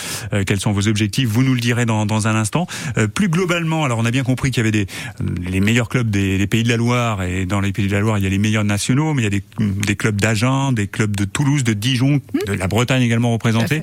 quels 0.46 0.60
sont 0.60 0.72
vos 0.72 0.91
objectifs 0.92 1.28
Vous 1.28 1.42
nous 1.42 1.54
le 1.54 1.60
direz 1.60 1.86
dans, 1.86 2.06
dans 2.06 2.28
un 2.28 2.36
instant. 2.36 2.66
Euh, 2.98 3.08
plus 3.08 3.28
globalement, 3.28 3.84
alors 3.84 3.98
on 3.98 4.04
a 4.04 4.10
bien 4.10 4.22
compris 4.22 4.50
qu'il 4.50 4.58
y 4.58 4.60
avait 4.60 4.70
des 4.70 4.86
les 5.48 5.60
meilleurs 5.60 5.88
clubs 5.88 6.08
des, 6.08 6.38
des, 6.38 6.46
pays 6.46 6.62
de 6.62 6.68
la 6.68 6.76
Loire 6.76 7.22
et 7.22 7.46
dans 7.46 7.60
les 7.60 7.72
pays 7.72 7.86
de 7.86 7.92
la 7.92 8.00
Loire 8.00 8.18
il 8.18 8.24
y 8.24 8.26
a 8.26 8.30
les 8.30 8.38
meilleurs 8.38 8.64
nationaux, 8.64 9.14
mais 9.14 9.22
il 9.22 9.24
y 9.24 9.26
a 9.26 9.30
des, 9.30 9.42
des 9.86 9.96
clubs 9.96 10.20
d'Agen, 10.20 10.72
des 10.72 10.86
clubs 10.86 11.14
de 11.16 11.24
Toulouse, 11.24 11.64
de 11.64 11.72
Dijon, 11.72 12.20
mmh. 12.34 12.38
de 12.46 12.52
la 12.52 12.68
Bretagne 12.68 13.02
également 13.02 13.32
représentés, 13.32 13.82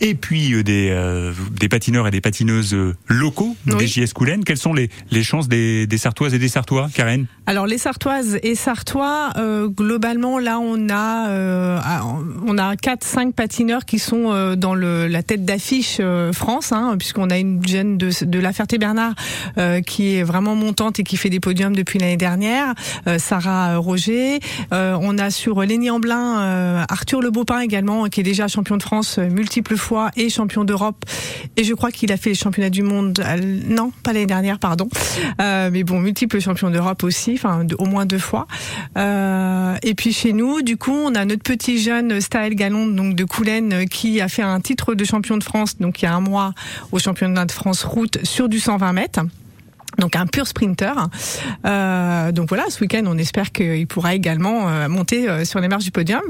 et 0.00 0.14
puis 0.14 0.52
euh, 0.52 0.62
des 0.62 0.88
euh, 0.90 1.32
des 1.52 1.68
patineurs 1.68 2.06
et 2.06 2.10
des 2.10 2.20
patineuses 2.20 2.76
locaux 3.06 3.56
des 3.66 3.86
JS 3.86 4.12
Coulennes. 4.12 4.44
Quelles 4.44 4.58
sont 4.58 4.74
les 4.74 4.90
les 5.10 5.22
chances 5.22 5.48
des, 5.48 5.86
des 5.86 5.98
Sartoises 5.98 6.34
et 6.34 6.38
des 6.38 6.48
Sartois, 6.48 6.88
Karen? 6.92 7.26
Alors 7.46 7.66
les 7.66 7.78
Sartoises 7.78 8.38
et 8.42 8.54
Sartois, 8.54 9.32
globalement 9.68 10.38
là 10.38 10.58
on 10.58 10.88
a 10.90 12.02
on 12.46 12.58
a 12.58 12.76
quatre 12.76 13.04
cinq 13.04 13.34
patineurs 13.34 13.84
qui 13.84 13.98
sont 13.98 14.54
dans 14.56 14.74
le 14.74 15.06
la 15.06 15.22
tête 15.22 15.44
d'affiche 15.44 16.00
Hein, 16.48 16.96
puisqu'on 16.98 17.28
a 17.28 17.36
une 17.36 17.66
jeune 17.66 17.98
de, 17.98 18.38
La 18.38 18.54
Ferté-Bernard 18.54 19.14
euh, 19.58 19.82
qui 19.82 20.16
est 20.16 20.22
vraiment 20.22 20.54
montante 20.54 20.98
et 20.98 21.02
qui 21.02 21.18
fait 21.18 21.28
des 21.28 21.40
podiums 21.40 21.76
depuis 21.76 21.98
l'année 21.98 22.16
dernière, 22.16 22.72
euh, 23.06 23.18
Sarah 23.18 23.76
Roger. 23.76 24.40
Euh, 24.72 24.96
on 25.02 25.18
a 25.18 25.30
sur 25.30 25.60
Lénie 25.60 25.90
Amblin 25.90 26.86
Arthur 26.88 27.20
Le 27.20 27.30
Beaupin 27.30 27.60
également, 27.60 28.06
qui 28.06 28.20
est 28.20 28.22
déjà 28.22 28.48
champion 28.48 28.78
de 28.78 28.82
France 28.82 29.18
multiples 29.18 29.76
fois 29.76 30.10
et 30.16 30.30
champion 30.30 30.64
d'Europe. 30.64 31.04
Et 31.58 31.64
je 31.64 31.74
crois 31.74 31.90
qu'il 31.90 32.12
a 32.12 32.16
fait 32.16 32.30
les 32.30 32.34
championnats 32.34 32.70
du 32.70 32.82
monde, 32.82 33.22
non, 33.66 33.92
pas 34.02 34.14
l'année 34.14 34.26
dernière, 34.26 34.58
pardon. 34.58 34.88
mais 35.38 35.84
bon, 35.84 36.00
multiples 36.00 36.40
champions 36.40 36.70
d'Europe 36.70 37.04
aussi, 37.04 37.32
enfin 37.34 37.66
au 37.78 37.84
moins 37.84 38.06
deux 38.06 38.18
fois. 38.18 38.46
et 38.96 39.94
puis 39.94 40.14
chez 40.14 40.32
nous, 40.32 40.62
du 40.62 40.78
coup, 40.78 40.96
on 40.96 41.14
a 41.14 41.26
notre 41.26 41.42
petit 41.42 41.78
jeune 41.78 42.22
Staël 42.22 42.54
Gallon, 42.54 42.86
donc 42.86 43.14
de 43.14 43.24
Coulennes, 43.24 43.84
qui 43.90 44.22
a 44.22 44.28
fait 44.28 44.42
un 44.42 44.60
titre 44.60 44.94
de 44.94 45.04
champion 45.04 45.36
de 45.36 45.44
France, 45.44 45.76
donc 45.78 46.00
il 46.00 46.06
y 46.06 46.08
a 46.08 46.14
un 46.14 46.20
mois 46.20 46.37
au 46.92 46.98
championnat 46.98 47.44
de 47.44 47.52
France 47.52 47.84
route 47.84 48.24
sur 48.24 48.48
du 48.48 48.60
120 48.60 48.92
mètres 48.92 49.20
donc 49.98 50.16
un 50.16 50.26
pur 50.26 50.46
sprinter. 50.46 50.94
Euh, 51.64 52.32
donc 52.32 52.48
voilà, 52.48 52.64
ce 52.70 52.80
week-end, 52.80 53.02
on 53.06 53.18
espère 53.18 53.52
qu'il 53.52 53.86
pourra 53.86 54.14
également 54.14 54.68
euh, 54.68 54.88
monter 54.88 55.28
euh, 55.28 55.44
sur 55.44 55.60
les 55.60 55.68
marches 55.68 55.84
du 55.84 55.90
podium. 55.90 56.22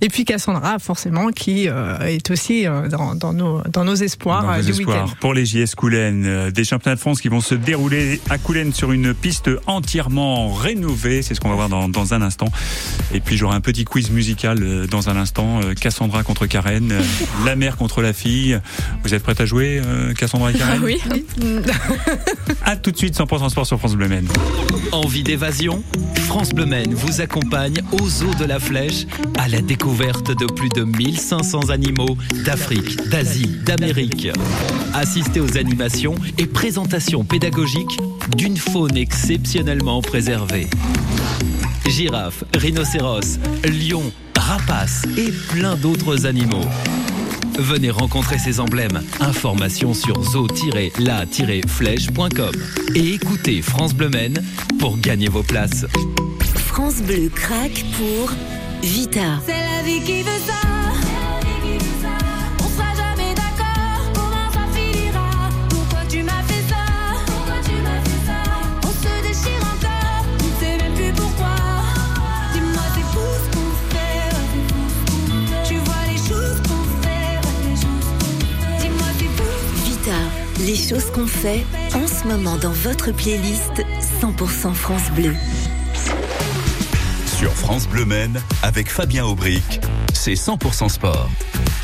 Et 0.00 0.08
puis 0.08 0.24
Cassandra, 0.24 0.78
forcément, 0.78 1.30
qui 1.30 1.68
euh, 1.68 1.98
est 2.00 2.30
aussi 2.30 2.64
dans, 2.64 3.14
dans, 3.14 3.32
nos, 3.32 3.62
dans 3.62 3.84
nos 3.84 3.94
espoirs 3.94 4.62
du 4.62 4.72
week-end. 4.72 5.06
Pour 5.20 5.34
les 5.34 5.44
JS 5.44 5.74
Coulennes, 5.76 6.50
des 6.50 6.64
championnats 6.64 6.94
de 6.94 7.00
France 7.00 7.20
qui 7.20 7.28
vont 7.28 7.40
se 7.40 7.54
dérouler 7.54 8.20
à 8.30 8.38
Coulennes 8.38 8.72
sur 8.72 8.92
une 8.92 9.14
piste 9.14 9.50
entièrement 9.66 10.52
rénovée. 10.52 11.22
C'est 11.22 11.34
ce 11.34 11.40
qu'on 11.40 11.48
va 11.48 11.56
voir 11.56 11.68
dans, 11.68 11.88
dans, 11.88 12.14
un 12.14 12.22
instant. 12.22 12.48
Et 13.12 13.20
puis 13.20 13.36
j'aurai 13.36 13.56
un 13.56 13.60
petit 13.60 13.84
quiz 13.84 14.10
musical 14.10 14.86
dans 14.86 15.10
un 15.10 15.16
instant. 15.16 15.60
Cassandra 15.80 16.22
contre 16.22 16.46
Karen, 16.46 16.92
la 17.44 17.56
mère 17.56 17.76
contre 17.76 18.00
la 18.00 18.12
fille. 18.12 18.58
Vous 19.02 19.14
êtes 19.14 19.22
prête 19.22 19.40
à 19.40 19.46
jouer, 19.46 19.80
Cassandra 20.16 20.52
et 20.52 20.54
Karen 20.54 20.80
ah 20.80 20.84
Oui. 20.84 21.00
à 22.64 22.76
tout 22.76 22.90
de 22.90 22.96
suite 22.96 23.07
100% 23.14 23.48
sport 23.48 23.66
sur 23.66 23.78
France 23.78 23.94
Bleu. 23.94 24.08
Envie 24.92 25.22
d'évasion? 25.22 25.82
France 26.26 26.50
Bleu 26.50 26.66
Maine 26.66 26.94
vous 26.94 27.20
accompagne 27.20 27.82
aux 27.92 28.22
eaux 28.22 28.34
de 28.38 28.44
la 28.44 28.58
Flèche 28.58 29.06
à 29.38 29.48
la 29.48 29.60
découverte 29.60 30.30
de 30.30 30.46
plus 30.46 30.68
de 30.70 30.82
1500 30.82 31.70
animaux 31.70 32.16
d'Afrique, 32.44 32.96
d'Asie, 33.08 33.50
d'Amérique. 33.64 34.28
Assistez 34.94 35.40
aux 35.40 35.56
animations 35.56 36.14
et 36.38 36.46
présentations 36.46 37.24
pédagogiques 37.24 37.98
d'une 38.36 38.56
faune 38.56 38.96
exceptionnellement 38.96 40.02
préservée. 40.02 40.68
Girafes, 41.86 42.44
rhinocéros, 42.54 43.38
lions, 43.64 44.12
rapaces 44.36 45.04
et 45.16 45.32
plein 45.50 45.76
d'autres 45.76 46.26
animaux. 46.26 46.64
Venez 47.58 47.90
rencontrer 47.90 48.38
ces 48.38 48.60
emblèmes. 48.60 49.02
Informations 49.18 49.92
sur 49.92 50.22
zo-la-flèche.com 50.22 52.52
et 52.94 53.14
écoutez 53.14 53.62
France 53.62 53.94
Bleu 53.94 54.10
Men 54.10 54.40
pour 54.78 54.96
gagner 54.98 55.28
vos 55.28 55.42
places. 55.42 55.84
France 56.54 57.02
Bleu 57.02 57.28
craque 57.34 57.84
pour 57.96 58.30
Vita. 58.82 59.40
C'est 59.44 59.52
la 59.52 59.82
vie 59.82 60.00
qui 60.02 60.22
veut 60.22 60.38
ça. 60.46 60.67
Choses 80.88 81.10
qu'on 81.10 81.26
fait 81.26 81.66
en 81.94 82.06
ce 82.06 82.26
moment 82.26 82.56
dans 82.56 82.70
votre 82.70 83.12
playlist 83.12 83.84
100% 84.22 84.72
France 84.72 85.10
Bleu. 85.10 85.34
Sur 87.36 87.52
France 87.52 87.86
Bleu 87.86 88.06
Men, 88.06 88.40
avec 88.62 88.88
Fabien 88.88 89.26
Aubric, 89.26 89.80
c'est 90.14 90.32
100% 90.32 90.88
sport. 90.88 91.28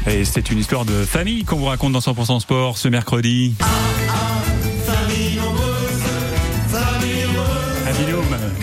Et 0.07 0.25
c'est 0.25 0.51
une 0.51 0.59
histoire 0.59 0.87
de 0.87 1.05
famille 1.05 1.45
qu'on 1.45 1.57
vous 1.57 1.67
raconte 1.67 1.93
dans 1.93 1.99
100% 1.99 2.41
sport 2.41 2.79
ce 2.79 2.89
mercredi. 2.89 3.55
Ah, 3.61 3.67
ah, 4.09 4.93
famille 4.93 5.41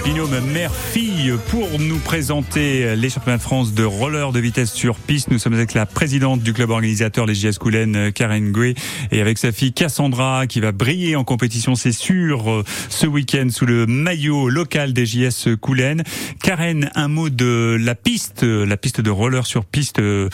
binôme 0.03 0.39
mère-fille 0.51 1.10
pour 1.29 1.67
nous 1.77 1.99
présenter 1.99 2.95
les 2.95 3.09
championnats 3.09 3.37
de 3.37 3.43
France 3.43 3.73
de 3.73 3.83
roller 3.83 4.31
de 4.31 4.39
vitesse 4.39 4.73
sur 4.73 4.95
piste. 4.95 5.29
Nous 5.29 5.37
sommes 5.37 5.53
avec 5.53 5.75
la 5.75 5.85
présidente 5.85 6.41
du 6.41 6.51
club 6.51 6.71
organisateur 6.71 7.27
les 7.27 7.35
JS 7.35 7.59
Coulennes, 7.59 8.11
Karen 8.11 8.51
Gouet, 8.51 8.73
et 9.11 9.21
avec 9.21 9.37
sa 9.37 9.51
fille 9.51 9.71
Cassandra 9.71 10.47
qui 10.47 10.59
va 10.59 10.71
briller 10.71 11.15
en 11.15 11.23
compétition, 11.23 11.75
c'est 11.75 11.91
sûr, 11.91 12.63
ce 12.89 13.05
week-end 13.05 13.47
sous 13.51 13.67
le 13.67 13.85
maillot 13.85 14.49
local 14.49 14.93
des 14.93 15.05
JS 15.05 15.55
Coulennes. 15.59 16.03
Karen, 16.41 16.89
un 16.95 17.07
mot 17.07 17.29
de 17.29 17.77
la 17.79 17.93
piste, 17.93 18.43
la 18.43 18.77
piste 18.77 18.99
de 19.01 19.11
roller 19.11 19.45
sur 19.45 19.65
piste 19.65 19.99
euh, 19.99 20.29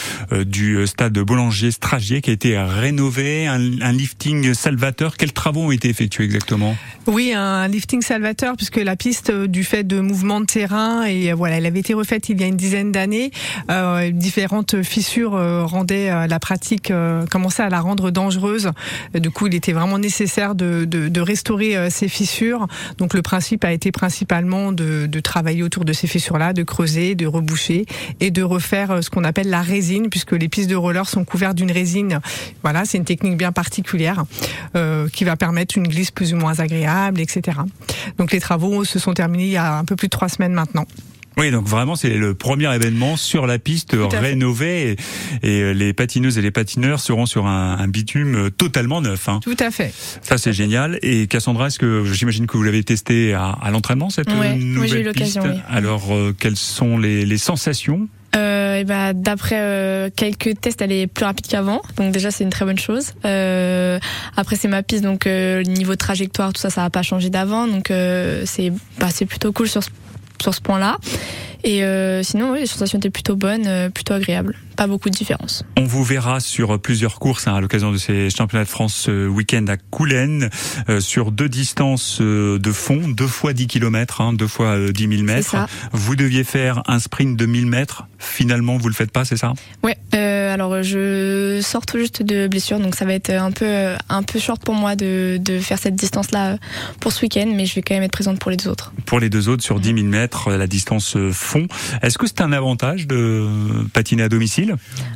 du 0.46 0.88
stade 0.88 1.17
Boulanger 1.20 1.72
Stragier 1.72 2.22
qui 2.22 2.29
a 2.29 2.34
été 2.34 2.58
rénové, 2.58 3.48
un, 3.48 3.82
un 3.82 3.91
lifting 3.91 4.53
salvateur. 4.53 5.17
Quels 5.17 5.34
travaux 5.34 5.63
ont 5.63 5.72
été 5.72 5.89
effectués 5.89 6.24
exactement? 6.24 6.77
Oui, 7.08 7.34
un 7.34 7.67
lifting 7.67 8.01
salvateur 8.01 8.56
puisque 8.56 8.77
la 8.77 8.96
piste 8.96 9.32
du 9.32 9.63
fait 9.63 9.84
de 9.84 10.00
mouvements 10.00 10.39
de 10.39 10.46
terrain 10.46 10.76
et 11.07 11.31
euh, 11.31 11.36
voilà, 11.36 11.57
elle 11.57 11.65
avait 11.65 11.79
été 11.79 11.93
refaite 11.93 12.29
il 12.29 12.39
y 12.39 12.43
a 12.43 12.48
une 12.48 12.55
dizaine 12.55 12.91
d'années. 12.91 13.31
Euh, 13.69 14.12
différentes 14.12 14.84
fissures 14.84 15.36
euh, 15.36 15.65
rendaient 15.65 16.10
euh, 16.10 16.27
la 16.27 16.39
pratique, 16.39 16.91
commençaient 17.29 17.63
à 17.63 17.69
la 17.69 17.81
rendre 17.81 18.12
dangereuse. 18.12 18.72
Du 19.13 19.31
coup, 19.31 19.48
il 19.48 19.55
était 19.55 19.72
vraiment 19.72 20.00
nécessaire 20.00 20.55
de, 20.55 20.86
de, 20.86 21.22
restaurer 21.22 21.89
ces 21.89 22.07
fissures. 22.07 22.67
Donc 22.98 23.13
le 23.13 23.22
principe 23.22 23.65
a 23.65 23.72
été 23.72 23.91
principalement 23.91 24.72
de, 24.72 25.07
de 25.07 25.19
travailler 25.19 25.63
autour 25.63 25.84
de 25.84 25.93
ces 25.93 26.07
fissures-là, 26.07 26.53
de 26.53 26.63
creuser, 26.63 27.15
de 27.15 27.25
reboucher 27.25 27.86
et 28.19 28.31
de 28.31 28.43
refaire 28.43 29.03
ce 29.03 29.10
qu'on 29.10 29.24
appelle 29.24 29.50
la 29.50 29.62
résine, 29.62 30.10
puisque 30.10 30.34
les 30.34 30.48
pistes 30.48 30.69
de 30.69 30.75
roller 30.75 31.07
sont 31.07 31.25
couvertes 31.25 31.55
d'une 31.55 31.72
résine. 31.72 32.19
Voilà, 32.63 32.86
c'est 32.86 32.98
une 32.98 33.05
technique 33.05 33.38
bien 33.38 33.51
particulière 33.51 34.25
euh, 34.75 35.07
qui 35.10 35.24
va 35.24 35.36
permettre 35.36 35.77
une 35.77 35.88
glisse 35.88 36.12
plus 36.12 36.34
ou 36.34 36.38
moins 36.38 36.60
agréable, 36.60 37.19
etc. 37.19 37.57
Donc 38.17 38.31
les 38.31 38.39
travaux 38.39 38.84
se 38.84 39.00
sont 39.00 39.13
terminés 39.13 39.46
il 39.46 39.51
y 39.51 39.57
a 39.57 39.77
un 39.77 39.86
peu 39.86 39.96
plus 39.96 40.07
de 40.07 40.12
trois 40.12 40.29
semaines 40.29 40.53
maintenant. 40.53 40.66
Oui, 41.38 41.51
donc 41.51 41.67
vraiment, 41.67 41.95
c'est 41.95 42.09
le 42.09 42.33
premier 42.33 42.74
événement 42.74 43.15
sur 43.15 43.45
la 43.45 43.59
piste 43.59 43.95
rénovée 44.12 44.97
et, 45.43 45.47
et, 45.47 45.74
les 45.75 45.93
patineuses 45.93 46.39
et 46.39 46.41
les 46.41 46.50
patineurs 46.50 47.00
seront 47.00 47.27
sur 47.27 47.45
un, 47.45 47.77
un 47.77 47.88
bitume 47.88 48.50
totalement 48.50 49.01
neuf. 49.01 49.29
Hein. 49.29 49.39
Tout 49.43 49.55
à 49.59 49.69
fait. 49.69 49.93
Ça, 50.24 50.39
c'est 50.39 50.53
génial. 50.53 50.97
Et 51.03 51.27
Cassandra, 51.27 51.67
est-ce 51.67 51.77
que 51.77 52.05
j'imagine 52.12 52.47
que 52.47 52.57
vous 52.57 52.63
l'avez 52.63 52.83
testé 52.83 53.36
à, 53.36 53.50
à 53.50 53.69
l'entraînement 53.69 54.09
cette 54.09 54.31
ouais, 54.31 54.55
nouvelle 54.55 54.79
oui, 54.79 54.88
j'ai 54.88 55.01
eu 55.01 55.12
piste 55.12 55.36
l'occasion. 55.36 55.43
Oui. 55.45 55.62
Alors, 55.69 56.12
euh, 56.12 56.36
quelles 56.38 56.55
sont 56.55 56.97
les, 56.97 57.24
les 57.24 57.38
sensations? 57.38 58.07
Euh, 58.36 58.83
bah, 58.83 59.13
D'après 59.13 59.59
euh, 59.59 60.09
quelques 60.15 60.59
tests, 60.59 60.81
elle 60.81 60.91
est 60.91 61.05
plus 61.05 61.25
rapide 61.25 61.45
qu'avant. 61.45 61.83
Donc 61.97 62.12
déjà, 62.12 62.31
c'est 62.31 62.45
une 62.45 62.50
très 62.50 62.65
bonne 62.65 62.79
chose. 62.79 63.13
Euh, 63.25 64.00
après, 64.36 64.55
c'est 64.55 64.67
ma 64.67 64.81
piste, 64.81 65.03
donc 65.03 65.25
le 65.25 65.62
niveau 65.63 65.91
de 65.91 65.97
trajectoire, 65.97 66.51
tout 66.51 66.62
ça, 66.62 66.71
ça 66.71 66.81
n'a 66.81 66.89
pas 66.89 67.03
changé 67.03 67.29
d'avant. 67.29 67.67
Donc 67.67 67.91
c'est 68.45 68.71
bah, 69.00 69.09
c'est 69.12 69.25
plutôt 69.25 69.51
cool 69.51 69.67
sur 69.67 69.83
ce, 69.83 69.89
sur 70.41 70.53
ce 70.53 70.62
point-là. 70.62 70.98
Et 71.63 71.84
euh, 71.84 72.24
sinon, 72.24 72.51
oui, 72.51 72.62
les 72.62 72.65
sensations 72.67 72.98
étaient 72.98 73.10
plutôt 73.10 73.36
bonnes, 73.36 73.67
euh, 73.67 73.89
plutôt 73.89 74.13
agréables. 74.13 74.56
Pas 74.77 74.88
beaucoup 74.88 75.10
de 75.10 75.15
différence. 75.15 75.65
On 75.75 75.86
vous 75.86 76.03
verra 76.03 76.39
sur 76.39 76.79
plusieurs 76.79 77.19
courses 77.19 77.48
hein, 77.48 77.55
à 77.55 77.62
l'occasion 77.62 77.91
de 77.91 77.98
ces 77.98 78.29
championnats 78.29 78.63
de 78.63 78.69
France 78.69 78.93
ce 78.93 79.27
week-end 79.27 79.65
à 79.67 79.75
Coulennes, 79.77 80.50
euh, 80.88 81.00
sur 81.00 81.31
deux 81.31 81.50
distances 81.50 82.19
euh, 82.22 82.60
de 82.60 82.72
fond, 82.72 83.07
deux 83.07 83.27
fois 83.27 83.53
10 83.53 83.67
km, 83.67 84.22
hein, 84.22 84.34
deux 84.34 84.48
fois 84.48 84.77
euh, 84.77 84.91
10 84.91 85.07
000 85.10 85.24
mètres. 85.24 85.55
Vous 85.91 86.15
deviez 86.15 86.43
faire 86.43 86.84
un 86.88 87.00
sprint 87.00 87.38
de 87.38 87.46
1000 87.46 87.65
mètres. 87.65 88.07
Finalement, 88.19 88.77
vous 88.77 88.88
le 88.88 88.93
faites 88.93 89.12
pas, 89.12 89.25
c'est 89.25 89.38
ça? 89.38 89.53
Euh, 90.15 90.53
alors, 90.53 90.81
je 90.84 91.60
sors 91.62 91.86
tout 91.86 91.98
juste 91.98 92.24
de 92.24 92.48
blessure, 92.48 92.79
donc 92.79 92.96
ça 92.96 93.05
va 93.05 93.13
être 93.13 93.29
un 93.29 93.51
peu 93.51 93.93
un 94.10 94.24
peu 94.24 94.39
short 94.39 94.63
pour 94.63 94.74
moi 94.74 94.96
de, 94.96 95.38
de 95.39 95.60
faire 95.60 95.77
cette 95.77 95.96
distance-là 95.96 96.57
pour 97.00 97.12
ce 97.12 97.24
week-end, 97.24 97.51
mais 97.53 97.65
je 97.65 97.75
vais 97.75 97.81
quand 97.81 97.93
même 97.93 98.03
être 98.03 98.12
présente 98.12 98.39
pour 98.39 98.51
les 98.51 98.57
deux 98.57 98.69
autres. 98.69 98.93
Pour 99.05 99.19
les 99.19 99.29
deux 99.29 99.50
autres, 99.50 99.63
sur 99.63 99.79
10 99.79 99.93
000 99.93 100.07
mètres, 100.07 100.51
la 100.51 100.67
distance 100.67 101.15
euh, 101.15 101.31
fond. 101.31 101.67
Est-ce 102.01 102.17
que 102.17 102.27
c'est 102.27 102.41
un 102.41 102.51
avantage 102.51 103.07
de 103.07 103.48
patiner 103.93 104.24
à 104.24 104.29
domicile? 104.29 104.66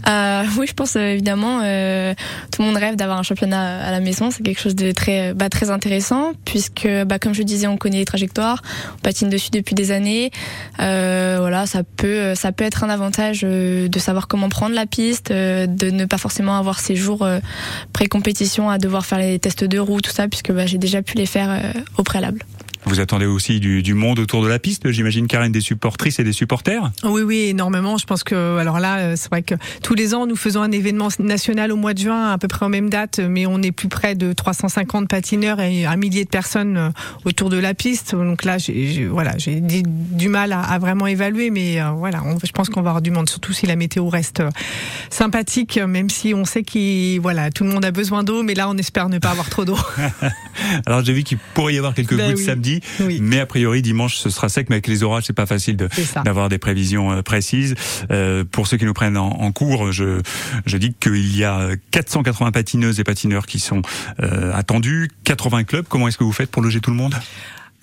Euh, 0.07 0.43
oui, 0.57 0.67
je 0.67 0.73
pense 0.73 0.95
euh, 0.95 1.13
évidemment. 1.13 1.61
euh, 1.63 2.13
tout 2.51 2.61
le 2.61 2.67
monde 2.67 2.77
rêve 2.77 2.95
d'avoir 2.95 3.17
un 3.17 3.23
championnat 3.23 3.81
à 3.85 3.91
la 3.91 3.99
maison. 3.99 4.31
C'est 4.31 4.43
quelque 4.43 4.59
chose 4.59 4.75
de 4.75 4.91
très, 4.91 5.33
bah, 5.33 5.47
intéressant 5.69 6.33
puisque, 6.45 6.87
bah, 7.05 7.19
comme 7.19 7.33
je 7.33 7.43
disais, 7.43 7.67
on 7.67 7.77
connaît 7.77 7.97
les 7.97 8.05
trajectoires, 8.05 8.61
on 8.95 8.99
patine 8.99 9.29
dessus 9.29 9.51
depuis 9.51 9.75
des 9.75 9.91
années. 9.91 10.31
Voilà, 10.77 11.65
ça 11.65 11.83
peut, 11.83 12.33
être 12.59 12.83
un 12.83 12.89
avantage 12.89 13.41
de 13.41 13.99
savoir 13.99 14.27
comment 14.27 14.49
prendre 14.49 14.75
la 14.75 14.85
piste, 14.85 15.31
de 15.31 15.89
ne 15.89 16.05
pas 16.05 16.17
forcément 16.17 16.57
avoir 16.57 16.79
ces 16.79 16.95
jours 16.95 17.27
pré-compétition 17.93 18.69
à 18.69 18.77
devoir 18.77 19.05
faire 19.05 19.19
les 19.19 19.39
tests 19.39 19.63
de 19.63 19.79
roue, 19.79 20.01
tout 20.01 20.11
ça, 20.11 20.27
puisque 20.27 20.51
bah, 20.51 20.65
j'ai 20.65 20.77
déjà 20.77 21.01
pu 21.01 21.17
les 21.17 21.25
faire 21.25 21.61
au 21.97 22.03
préalable. 22.03 22.43
Vous 22.85 22.99
attendez 22.99 23.25
aussi 23.27 23.59
du, 23.59 23.83
du 23.83 23.93
monde 23.93 24.17
autour 24.19 24.43
de 24.43 24.47
la 24.47 24.57
piste, 24.57 24.89
j'imagine, 24.91 25.27
Karen, 25.27 25.51
des 25.51 25.61
supportrices 25.61 26.19
et 26.19 26.23
des 26.23 26.33
supporters 26.33 26.91
Oui, 27.03 27.21
oui, 27.21 27.37
énormément. 27.49 27.97
Je 27.97 28.05
pense 28.05 28.23
que, 28.23 28.57
alors 28.57 28.79
là, 28.79 28.97
euh, 28.97 29.13
c'est 29.15 29.29
vrai 29.29 29.43
que 29.43 29.53
tous 29.83 29.93
les 29.93 30.13
ans, 30.15 30.25
nous 30.25 30.35
faisons 30.35 30.61
un 30.63 30.71
événement 30.71 31.09
national 31.19 31.71
au 31.71 31.75
mois 31.75 31.93
de 31.93 31.99
juin, 31.99 32.31
à 32.31 32.37
peu 32.39 32.47
près 32.47 32.65
aux 32.65 32.69
mêmes 32.69 32.89
dates, 32.89 33.19
mais 33.19 33.45
on 33.45 33.61
est 33.61 33.71
plus 33.71 33.87
près 33.87 34.15
de 34.15 34.33
350 34.33 35.07
patineurs 35.07 35.59
et 35.59 35.85
un 35.85 35.95
millier 35.95 36.23
de 36.25 36.29
personnes 36.29 36.75
euh, 36.77 36.89
autour 37.23 37.49
de 37.51 37.57
la 37.57 37.73
piste. 37.75 38.13
Donc 38.15 38.43
là, 38.43 38.57
j'ai, 38.57 38.87
j'ai- 38.87 39.05
voilà, 39.05 39.37
j'ai 39.37 39.61
du 39.61 40.27
mal 40.29 40.51
à, 40.51 40.61
à 40.61 40.79
vraiment 40.79 41.05
évaluer, 41.05 41.51
mais 41.51 41.79
euh, 41.79 41.91
voilà, 41.91 42.23
on- 42.25 42.39
je 42.43 42.51
pense 42.51 42.69
qu'on 42.69 42.81
va 42.81 42.89
avoir 42.89 43.01
du 43.03 43.11
monde, 43.11 43.29
surtout 43.29 43.53
si 43.53 43.67
la 43.67 43.75
météo 43.75 44.09
reste 44.09 44.41
sympathique, 45.09 45.77
même 45.77 46.09
si 46.09 46.33
on 46.33 46.45
sait 46.45 46.63
qu'il, 46.63 47.19
voilà, 47.21 47.51
tout 47.51 47.63
le 47.63 47.69
monde 47.69 47.85
a 47.85 47.91
besoin 47.91 48.23
d'eau, 48.23 48.43
mais 48.43 48.53
là, 48.55 48.69
on 48.69 48.77
espère 48.77 49.09
ne 49.09 49.19
pas 49.19 49.29
avoir 49.31 49.49
trop 49.49 49.65
d'eau. 49.65 49.77
Alors 50.85 51.03
j'ai 51.03 51.13
vu 51.13 51.23
qu'il 51.23 51.37
pourrait 51.53 51.73
y 51.73 51.77
avoir 51.77 51.93
quelques 51.93 52.15
Ben 52.15 52.29
gouttes 52.29 52.39
oui. 52.39 52.45
samedi, 52.45 52.70
Oui. 52.99 53.19
mais 53.21 53.39
a 53.39 53.45
priori 53.45 53.81
dimanche 53.81 54.15
ce 54.17 54.29
sera 54.29 54.49
sec, 54.49 54.69
mais 54.69 54.75
avec 54.75 54.87
les 54.87 55.03
orages 55.03 55.23
c'est 55.27 55.33
pas 55.33 55.45
facile 55.45 55.77
de, 55.77 55.89
d'avoir 56.23 56.49
des 56.49 56.57
prévisions 56.57 57.11
euh, 57.11 57.21
précises. 57.21 57.75
Euh, 58.11 58.43
pour 58.49 58.67
ceux 58.67 58.77
qui 58.77 58.85
nous 58.85 58.93
prennent 58.93 59.17
en, 59.17 59.29
en 59.29 59.51
cours, 59.51 59.91
je, 59.91 60.21
je 60.65 60.77
dis 60.77 60.93
qu'il 60.99 61.35
y 61.35 61.43
a 61.43 61.69
480 61.91 62.51
patineuses 62.51 62.99
et 62.99 63.03
patineurs 63.03 63.45
qui 63.45 63.59
sont 63.59 63.81
euh, 64.21 64.53
attendus, 64.53 65.09
80 65.23 65.63
clubs. 65.63 65.85
Comment 65.87 66.07
est-ce 66.07 66.17
que 66.17 66.23
vous 66.23 66.31
faites 66.31 66.51
pour 66.51 66.61
loger 66.61 66.79
tout 66.79 66.91
le 66.91 66.97
monde? 66.97 67.15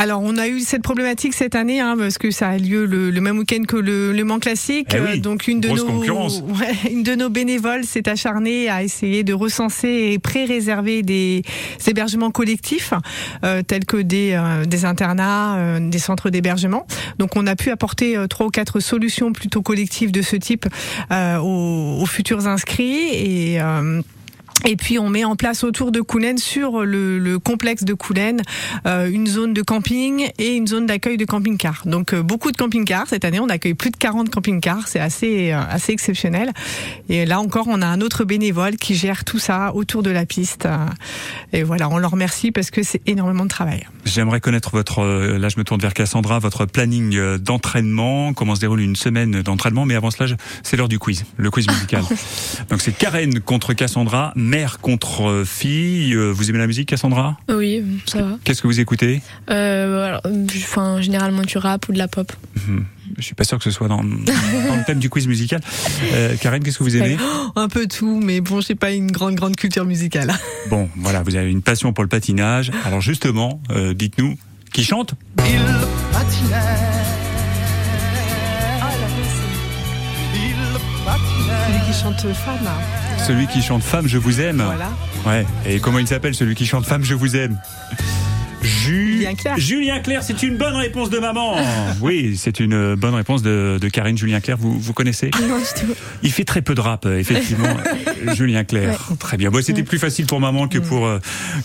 Alors, 0.00 0.22
on 0.22 0.36
a 0.36 0.46
eu 0.46 0.60
cette 0.60 0.82
problématique 0.82 1.34
cette 1.34 1.56
année, 1.56 1.80
hein, 1.80 1.96
parce 1.98 2.18
que 2.18 2.30
ça 2.30 2.50
a 2.50 2.56
lieu 2.56 2.86
le, 2.86 3.10
le 3.10 3.20
même 3.20 3.36
week-end 3.36 3.64
que 3.66 3.74
le, 3.76 4.12
le 4.12 4.24
Mans 4.24 4.38
classique. 4.38 4.88
Eh 4.94 5.00
oui, 5.00 5.06
Euh, 5.14 5.16
donc, 5.16 5.48
une 5.48 5.60
de 5.60 5.68
nos 5.68 5.84
concurrence. 5.84 6.40
Ouais, 6.60 6.90
une 6.92 7.02
de 7.02 7.16
nos 7.16 7.28
bénévoles 7.30 7.82
s'est 7.84 8.08
acharnée 8.08 8.68
à 8.68 8.84
essayer 8.84 9.24
de 9.24 9.32
recenser 9.34 10.10
et 10.12 10.18
pré-réserver 10.20 11.02
des 11.02 11.42
hébergements 11.86 12.30
collectifs, 12.30 12.92
euh, 13.44 13.62
tels 13.62 13.86
que 13.86 13.96
des, 13.96 14.34
euh, 14.34 14.64
des 14.66 14.84
internats, 14.84 15.56
euh, 15.56 15.80
des 15.90 15.98
centres 15.98 16.30
d'hébergement. 16.30 16.86
Donc, 17.18 17.34
on 17.34 17.46
a 17.48 17.56
pu 17.56 17.70
apporter 17.70 18.16
trois 18.30 18.46
ou 18.46 18.50
quatre 18.50 18.78
solutions 18.78 19.32
plutôt 19.32 19.62
collectives 19.62 20.12
de 20.12 20.22
ce 20.22 20.36
type 20.36 20.66
euh, 21.10 21.38
aux, 21.38 22.02
aux 22.02 22.06
futurs 22.06 22.46
inscrits 22.46 23.08
et 23.12 23.60
euh, 23.60 24.00
et 24.66 24.76
puis 24.76 24.98
on 24.98 25.08
met 25.08 25.24
en 25.24 25.36
place 25.36 25.64
autour 25.64 25.92
de 25.92 26.00
Coulennes, 26.00 26.38
sur 26.38 26.84
le, 26.84 27.18
le 27.18 27.38
complexe 27.38 27.84
de 27.84 27.94
Coulennes, 27.94 28.42
euh, 28.86 29.10
une 29.10 29.26
zone 29.26 29.54
de 29.54 29.62
camping 29.62 30.30
et 30.38 30.54
une 30.56 30.66
zone 30.66 30.86
d'accueil 30.86 31.16
de 31.16 31.24
camping-car. 31.24 31.82
Donc 31.86 32.12
euh, 32.12 32.22
beaucoup 32.22 32.50
de 32.50 32.56
camping-cars 32.56 33.06
cette 33.08 33.24
année, 33.24 33.40
on 33.40 33.48
accueille 33.48 33.74
plus 33.74 33.90
de 33.90 33.96
40 33.96 34.30
camping-cars, 34.30 34.88
c'est 34.88 35.00
assez 35.00 35.52
euh, 35.52 35.60
assez 35.68 35.92
exceptionnel. 35.92 36.52
Et 37.08 37.24
là 37.26 37.40
encore, 37.40 37.66
on 37.68 37.82
a 37.82 37.86
un 37.86 38.00
autre 38.00 38.24
bénévole 38.24 38.76
qui 38.76 38.94
gère 38.94 39.24
tout 39.24 39.38
ça 39.38 39.72
autour 39.74 40.02
de 40.02 40.10
la 40.10 40.26
piste. 40.26 40.66
Euh, 40.66 40.76
Et 41.52 41.62
voilà, 41.62 41.88
on 41.88 41.98
leur 41.98 42.10
remercie 42.10 42.52
parce 42.52 42.70
que 42.70 42.82
c'est 42.82 43.00
énormément 43.06 43.44
de 43.44 43.48
travail. 43.48 43.86
J'aimerais 44.04 44.40
connaître 44.40 44.70
votre, 44.70 45.00
euh, 45.00 45.38
là 45.38 45.48
je 45.48 45.58
me 45.58 45.64
tourne 45.64 45.80
vers 45.80 45.94
Cassandra, 45.94 46.38
votre 46.38 46.66
planning 46.66 47.16
euh, 47.16 47.38
d'entraînement, 47.38 48.32
comment 48.32 48.54
se 48.54 48.60
déroule 48.60 48.80
une 48.80 48.96
semaine 48.96 49.42
d'entraînement, 49.42 49.84
mais 49.86 49.94
avant 49.94 50.10
cela, 50.10 50.34
c'est 50.62 50.76
l'heure 50.76 50.88
du 50.88 50.98
quiz, 50.98 51.24
le 51.36 51.50
quiz 51.50 51.68
musical. 51.68 52.02
Donc 52.70 52.80
c'est 52.80 52.96
Karen 52.96 53.40
contre 53.40 53.72
Cassandra, 53.74 54.32
mère 54.48 54.78
contre 54.80 55.28
euh, 55.28 55.44
fille. 55.44 56.14
Euh, 56.14 56.30
Vous 56.32 56.50
aimez 56.50 56.58
la 56.58 56.66
musique 56.66 56.88
Cassandra? 56.88 57.36
Oui, 57.48 57.82
ça 58.06 58.22
va. 58.22 58.38
Qu'est-ce 58.44 58.62
que 58.62 58.66
vous 58.66 58.80
écoutez? 58.80 59.20
Euh, 59.50 60.06
alors, 60.06 60.22
enfin, 60.64 61.00
généralement 61.00 61.42
du 61.42 61.58
rap 61.58 61.88
ou 61.88 61.92
de 61.92 61.98
la 61.98 62.08
pop. 62.08 62.32
Je 63.16 63.22
suis 63.22 63.34
pas 63.34 63.44
sûr 63.44 63.58
que 63.58 63.64
ce 63.64 63.70
soit 63.70 63.88
dans, 63.88 64.02
dans 64.02 64.76
le 64.76 64.84
thème 64.84 64.98
du 64.98 65.10
quiz 65.10 65.26
musical. 65.26 65.60
Euh, 66.12 66.36
Karen, 66.40 66.62
qu'est-ce 66.62 66.78
que 66.78 66.84
vous 66.84 66.96
aimez? 66.96 67.16
Un 67.56 67.68
peu 67.68 67.86
tout, 67.86 68.20
mais 68.22 68.40
bon, 68.40 68.60
j'ai 68.60 68.74
pas 68.74 68.92
une 68.92 69.10
grande 69.10 69.34
grande 69.34 69.56
culture 69.56 69.84
musicale. 69.84 70.32
Bon, 70.68 70.88
voilà, 70.96 71.22
vous 71.22 71.36
avez 71.36 71.50
une 71.50 71.62
passion 71.62 71.92
pour 71.92 72.04
le 72.04 72.08
patinage. 72.08 72.70
Alors 72.84 73.00
justement, 73.00 73.60
euh, 73.70 73.94
dites-nous, 73.94 74.36
qui 74.72 74.84
chante? 74.84 75.14
Il 75.38 75.60
patinait. 76.12 76.97
Qui 81.88 81.94
chante 81.94 82.20
femme. 82.34 82.68
Celui 83.26 83.46
qui 83.46 83.62
chante 83.62 83.82
Femme, 83.82 84.06
je 84.06 84.18
vous 84.18 84.40
aime. 84.42 84.62
Voilà. 84.62 84.90
Ouais. 85.26 85.46
Et 85.64 85.80
comment 85.80 85.98
il 85.98 86.06
s'appelle 86.06 86.34
celui 86.34 86.54
qui 86.54 86.66
chante 86.66 86.84
Femme, 86.84 87.02
je 87.02 87.14
vous 87.14 87.34
aime? 87.34 87.58
Ju- 88.62 89.18
Julien 89.18 89.34
Clerc. 89.34 89.58
Julien 89.58 89.98
Clerc, 90.00 90.22
c'est 90.22 90.42
une 90.42 90.56
bonne 90.56 90.74
réponse 90.74 91.10
de 91.10 91.18
maman. 91.18 91.56
oui, 92.00 92.36
c'est 92.36 92.60
une 92.60 92.94
bonne 92.96 93.14
réponse 93.14 93.42
de, 93.42 93.78
de 93.80 93.88
Karine 93.88 94.18
Julien 94.18 94.40
Clerc. 94.40 94.56
Vous, 94.58 94.78
vous 94.78 94.92
connaissez? 94.92 95.30
Non, 95.40 95.58
du 95.58 95.64
tout. 95.80 95.94
Il 96.22 96.32
fait 96.32 96.44
très 96.44 96.62
peu 96.62 96.74
de 96.74 96.80
rap, 96.80 97.06
euh, 97.06 97.18
effectivement. 97.18 97.68
euh, 98.26 98.34
Julien 98.34 98.64
Clerc. 98.64 98.98
Très 99.18 99.36
bien. 99.36 99.50
Bon, 99.50 99.62
c'était 99.62 99.82
plus 99.82 99.98
facile 99.98 100.26
pour 100.26 100.40
maman 100.40 100.66
que 100.68 100.78
pour 100.78 101.06
euh, 101.06 101.18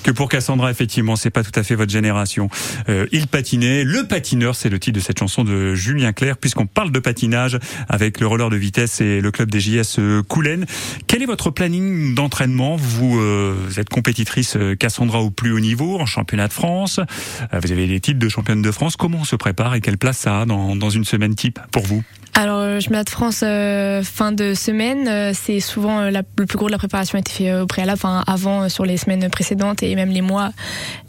que 0.04 0.12
pour 0.12 0.30
Cassandra. 0.30 0.70
Effectivement, 0.72 1.16
c'est 1.16 1.30
pas 1.30 1.44
tout 1.44 1.58
à 1.60 1.64
fait 1.64 1.76
votre 1.76 1.92
génération. 1.92 2.50
Euh, 2.90 3.08
il 3.12 3.28
patinait. 3.28 3.84
Le 3.84 4.04
patineur, 4.06 4.56
c'est 4.56 4.70
le 4.70 4.80
titre 4.80 4.98
de 5.00 5.04
cette 5.04 5.20
chanson 5.20 5.44
de 5.44 5.74
Julien 5.76 6.14
Clerc, 6.14 6.38
puisqu'on 6.38 6.68
parle 6.68 6.92
de 6.92 7.00
patinage 7.00 7.58
avec 7.90 8.20
le 8.20 8.28
roller 8.28 8.50
de 8.50 8.58
vitesse 8.58 9.02
et 9.02 9.20
le 9.22 9.32
club 9.32 9.50
des 9.50 9.60
JS 9.60 9.98
euh, 10.00 10.22
Coulennes. 10.24 10.66
Quel 11.08 11.24
est 11.24 11.28
votre 11.28 11.50
planning 11.50 12.14
d'entraînement? 12.14 12.76
Vous 12.76 13.20
euh, 13.20 13.56
êtes 13.78 13.90
compétitrice 13.90 14.56
euh, 14.58 14.76
Cassandra 14.76 15.22
au 15.22 15.32
plus 15.32 15.52
haut 15.54 15.60
niveau 15.60 16.00
en 16.00 16.06
championnat 16.06 16.48
de 16.48 16.54
France. 16.54 16.83
Euh, 17.00 17.60
Vous 17.62 17.72
avez 17.72 17.86
les 17.88 18.00
titres 18.00 18.20
de 18.20 18.30
championne 18.30 18.62
de 18.62 18.72
France. 18.72 18.96
Comment 18.96 19.20
on 19.20 19.24
se 19.24 19.36
prépare 19.36 19.76
et 19.76 19.82
quelle 19.82 19.98
place 19.98 20.18
ça 20.18 20.42
a 20.42 20.46
dans, 20.46 20.76
dans 20.76 20.90
une 20.90 21.06
semaine 21.06 21.36
type 21.36 21.60
pour 21.72 21.84
vous? 21.84 22.04
Alors, 22.36 22.62
euh, 22.62 22.80
je 22.80 22.90
de 22.90 23.10
France 23.10 23.42
euh, 23.44 24.02
fin 24.02 24.32
de 24.32 24.56
semaine. 24.56 25.08
euh, 25.08 25.32
c'est 25.36 25.60
souvent 25.60 26.00
euh, 26.00 26.10
le 26.10 26.46
plus 26.46 26.58
gros 26.58 26.66
de 26.66 26.72
la 26.72 26.80
préparation 26.80 27.18
a 27.18 27.20
été 27.20 27.32
fait 27.32 27.52
euh, 27.52 27.64
au 27.64 27.68
préalable, 27.68 28.00
enfin 28.02 28.24
avant 28.26 28.64
euh, 28.64 28.70
sur 28.70 28.86
les 28.86 28.98
semaines 28.98 29.30
précédentes 29.30 29.84
et 29.84 29.94
même 29.94 30.10
les 30.10 30.22
mois, 30.22 30.52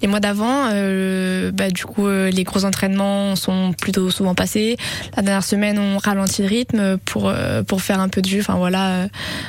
les 0.03 0.09
mois 0.09 0.21
d'avant. 0.21 0.69
Euh, 0.73 1.51
bah, 1.51 1.71
du 1.71 1.87
coup, 1.87 2.07
euh, 2.07 2.31
les 2.31 2.45
gros 2.45 2.67
entraînements 2.67 3.37
sont 3.37 3.73
plutôt 3.73 4.11
souvent 4.11 4.35
passés. 4.35 4.77
La 5.17 5.23
dernière 5.23 5.45
semaine, 5.45 5.79
on 5.79 5.97
ralentit 5.97 6.43
le 6.43 6.49
rythme 6.49 6.99
pour 6.99 7.31
euh, 7.31 7.63
pour 7.63 7.81
faire 7.81 8.01
un 8.01 8.11
peu 8.11 8.21
de 8.21 8.29
jus. 8.29 8.41
Enfin 8.41 8.57
voilà, 8.57 8.91
euh, 8.91 9.09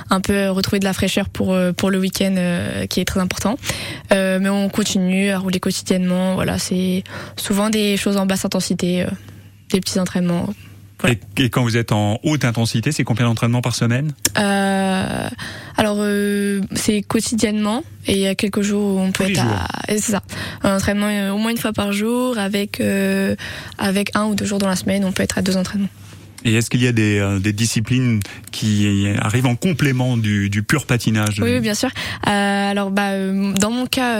un 0.09 0.21
peu 0.21 0.49
retrouver 0.49 0.79
de 0.79 0.85
la 0.85 0.93
fraîcheur 0.93 1.27
pour 1.27 1.53
euh, 1.53 1.73
pour 1.73 1.91
le 1.91 1.99
week-end 1.99 2.35
euh, 2.37 2.85
qui 2.85 3.01
est 3.01 3.05
très 3.05 3.19
important. 3.19 3.57
Euh, 4.13 4.39
mais 4.41 4.49
on 4.49 4.69
continue 4.69 5.29
à 5.29 5.39
rouler 5.39 5.59
quotidiennement. 5.59 6.35
Voilà, 6.35 6.57
c'est 6.57 7.03
souvent 7.35 7.69
des 7.69 7.97
choses 7.97 8.15
en 8.15 8.25
basse 8.25 8.45
intensité, 8.45 9.03
euh, 9.03 9.07
des 9.71 9.81
petits 9.81 9.99
entraînements. 9.99 10.47
Voilà. 10.99 11.15
Et, 11.37 11.43
et 11.43 11.49
quand 11.49 11.63
vous 11.63 11.77
êtes 11.77 11.91
en 11.91 12.19
haute 12.23 12.45
intensité, 12.45 12.91
c'est 12.91 13.03
combien 13.03 13.25
d'entraînements 13.25 13.61
par 13.61 13.75
semaine? 13.75 14.13
Euh, 14.37 15.29
alors 15.77 15.97
euh, 15.99 16.61
c'est 16.73 17.01
quotidiennement 17.01 17.83
et 18.07 18.13
il 18.13 18.19
y 18.19 18.27
a 18.27 18.35
quelques 18.35 18.61
jours 18.61 18.95
où 18.95 18.99
on 18.99 19.11
peut 19.11 19.25
Tous 19.25 19.31
être 19.31 19.41
à 19.41 19.67
c'est 19.89 20.11
ça 20.11 20.21
un 20.63 20.75
entraînement 20.75 21.07
euh, 21.07 21.31
au 21.31 21.37
moins 21.37 21.51
une 21.51 21.57
fois 21.57 21.73
par 21.73 21.91
jour 21.91 22.37
avec 22.37 22.79
euh, 22.79 23.35
avec 23.77 24.15
un 24.15 24.25
ou 24.25 24.35
deux 24.35 24.45
jours 24.45 24.59
dans 24.59 24.67
la 24.67 24.75
semaine 24.75 25.03
on 25.05 25.11
peut 25.11 25.23
être 25.23 25.37
à 25.37 25.41
deux 25.41 25.57
entraînements. 25.57 25.89
Et 26.45 26.53
est-ce 26.53 26.69
qu'il 26.69 26.83
y 26.83 26.87
a 26.87 26.91
des, 26.91 27.17
euh, 27.17 27.39
des, 27.39 27.53
disciplines 27.53 28.19
qui 28.51 29.07
arrivent 29.19 29.47
en 29.47 29.55
complément 29.55 30.15
du, 30.15 30.51
du 30.51 30.61
pur 30.61 30.85
patinage? 30.85 31.39
Oui, 31.41 31.59
bien 31.59 31.73
sûr. 31.73 31.89
Euh, 32.27 32.71
alors, 32.71 32.91
bah, 32.91 33.13
euh, 33.13 33.51
dans 33.53 33.71
mon 33.71 33.87
cas, 33.87 34.19